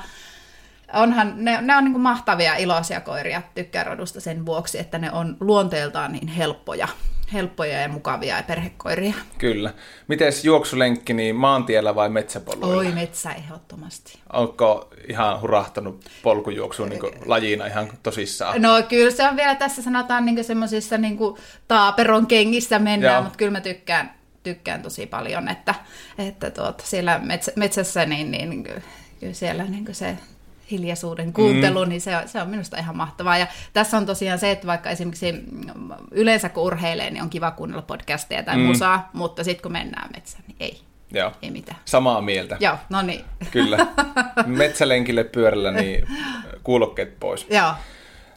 onhan, 0.92 1.32
ne, 1.36 1.58
ne 1.60 1.76
on 1.76 1.84
niin 1.84 2.00
mahtavia 2.00 2.56
iloisia 2.56 3.00
koiria, 3.00 3.42
tykkään 3.54 3.86
rodusta 3.86 4.20
sen 4.20 4.46
vuoksi, 4.46 4.78
että 4.78 4.98
ne 4.98 5.12
on 5.12 5.36
luonteeltaan 5.40 6.12
niin 6.12 6.28
helppoja 6.28 6.88
helppoja 7.32 7.80
ja 7.80 7.88
mukavia 7.88 8.36
ja 8.36 8.42
perhekoiria. 8.42 9.14
Kyllä. 9.38 9.74
Miten 10.08 10.32
juoksulenkki, 10.44 11.12
niin 11.14 11.36
maantiellä 11.36 11.94
vai 11.94 12.08
metsäpoluilla? 12.08 12.76
Oi, 12.76 12.92
metsä 12.92 13.32
ehdottomasti. 13.32 14.18
Onko 14.32 14.90
ihan 15.08 15.40
hurahtanut 15.40 16.04
polkujuoksuun 16.22 16.88
niin 16.88 17.00
lajina 17.26 17.66
ihan 17.66 17.88
tosissaan? 18.02 18.62
No 18.62 18.82
kyllä 18.88 19.10
se 19.10 19.28
on 19.28 19.36
vielä 19.36 19.54
tässä 19.54 19.82
sanotaan 19.82 20.24
niin 20.24 20.44
semmoisissa 20.44 20.98
niin 20.98 21.18
taaperon 21.68 22.26
kengissä 22.26 22.78
mennään, 22.78 23.14
Joo. 23.14 23.22
mutta 23.22 23.38
kyllä 23.38 23.52
mä 23.52 23.60
tykkään, 23.60 24.14
tykkään 24.42 24.82
tosi 24.82 25.06
paljon, 25.06 25.48
että, 25.48 25.74
että 26.18 26.50
tuota, 26.50 26.84
siellä 26.86 27.18
metsä, 27.18 27.52
metsässä 27.56 28.06
niin, 28.06 28.30
niin 28.30 28.62
kyllä 29.20 29.34
siellä 29.34 29.64
niin 29.64 29.94
se 29.94 30.16
hiljaisuuden 30.70 31.32
kuuntelu, 31.32 31.84
mm. 31.84 31.88
niin 31.88 32.00
se 32.00 32.16
on, 32.16 32.28
se 32.28 32.42
on 32.42 32.48
minusta 32.48 32.78
ihan 32.78 32.96
mahtavaa. 32.96 33.38
Ja 33.38 33.46
tässä 33.72 33.96
on 33.96 34.06
tosiaan 34.06 34.38
se, 34.38 34.50
että 34.50 34.66
vaikka 34.66 34.90
esimerkiksi 34.90 35.34
yleensä 36.10 36.48
kun 36.48 36.62
urheilee, 36.62 37.10
niin 37.10 37.22
on 37.22 37.30
kiva 37.30 37.50
kuunnella 37.50 37.82
podcasteja 37.82 38.42
tai 38.42 38.56
mm. 38.56 38.62
musaa, 38.62 39.10
mutta 39.12 39.44
sitten 39.44 39.62
kun 39.62 39.72
mennään 39.72 40.10
metsään, 40.14 40.44
niin 40.46 40.56
ei. 40.60 40.80
Joo. 41.12 41.32
Ei 41.42 41.50
mitään. 41.50 41.78
Samaa 41.84 42.20
mieltä. 42.20 42.56
Joo, 42.60 42.76
no 42.90 43.02
niin. 43.02 43.24
Kyllä. 43.50 43.86
Metsälenkille 44.46 45.24
pyörällä, 45.24 45.70
niin 45.72 46.08
kuulokkeet 46.62 47.20
pois. 47.20 47.46
Joo. 47.50 47.72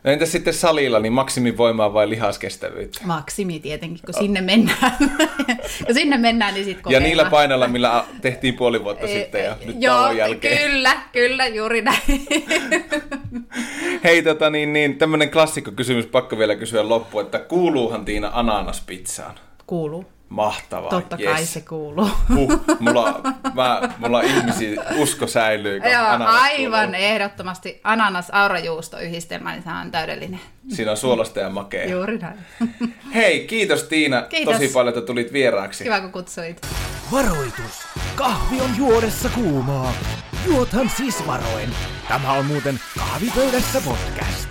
No 0.04 0.12
entäs 0.12 0.32
sitten 0.32 0.54
salilla, 0.54 1.00
niin 1.00 1.14
maksimivoimaa 1.14 1.94
vai 1.94 2.10
lihaskestävyyttä? 2.10 3.00
Maksimi 3.06 3.60
tietenkin, 3.60 4.02
kun 4.06 4.14
sinne 4.14 4.42
mennään. 4.42 4.98
kun 5.86 5.96
sinne 5.96 6.18
mennään, 6.18 6.54
niin 6.54 6.66
sitten 6.66 6.92
Ja 6.92 7.00
niillä 7.00 7.26
painoilla, 7.26 7.68
millä 7.68 8.06
tehtiin 8.22 8.54
puoli 8.54 8.84
vuotta 8.84 9.06
e, 9.08 9.14
sitten 9.14 9.44
ja 9.44 9.58
nyt 9.66 9.76
Joo, 9.80 10.12
jälkeen. 10.12 10.58
kyllä, 10.58 11.02
kyllä, 11.12 11.48
juuri 11.48 11.82
näin. 11.82 12.02
Hei, 14.04 14.24
tota, 14.24 14.50
niin, 14.50 14.74
niin, 14.74 14.98
tämmöinen 14.98 15.32
klassikkokysymys, 15.32 16.06
pakko 16.06 16.38
vielä 16.38 16.56
kysyä 16.56 16.90
loppuun, 16.90 17.26
että 17.26 17.40
kuuluuhan 17.40 18.06
Tiina 18.06 18.32
ananaspizzaan? 18.34 19.36
Kuuluu. 19.68 20.06
Mahtavaa. 20.32 20.90
Totta 20.90 21.18
yes. 21.20 21.32
kai 21.32 21.46
se 21.46 21.62
kuuluu. 21.62 22.10
Huh, 22.36 22.62
mulla, 22.80 23.22
mä, 23.54 23.82
mulla 23.98 24.22
ihmisiä 24.22 24.84
usko 24.96 25.28
säilyy. 25.28 25.78
Joo, 25.78 26.28
aivan 26.28 26.90
kuuluu. 26.90 27.06
ehdottomasti. 27.06 27.82
Ananas-aurajuusto 27.84 29.00
yhdistelmä, 29.00 29.52
niin 29.52 29.64
se 29.64 29.70
on 29.82 29.92
täydellinen. 29.92 30.40
Siinä 30.70 30.92
on 30.92 30.98
suolasta 30.98 31.40
ja 31.40 31.50
makea. 31.50 31.90
Juuri 31.90 32.18
näin. 32.18 32.38
Hei, 33.14 33.48
kiitos 33.48 33.84
Tiina 33.84 34.22
kiitos. 34.22 34.54
tosi 34.54 34.68
paljon, 34.68 34.98
että 34.98 35.06
tulit 35.06 35.34
vieraaksi. 35.34 35.84
Kiva, 35.84 36.02
kun 36.02 36.12
kutsuit. 36.12 36.68
Varoitus! 37.12 37.88
Kahvi 38.16 38.62
on 38.62 38.78
juodessa 38.78 39.30
kuumaa. 39.30 39.94
Juothan 40.46 40.90
siis 40.90 41.28
varoen. 41.28 41.70
Tämä 42.08 42.32
on 42.32 42.46
muuten 42.46 42.80
Kahvipöydässä 42.98 43.82
podcast. 43.86 44.51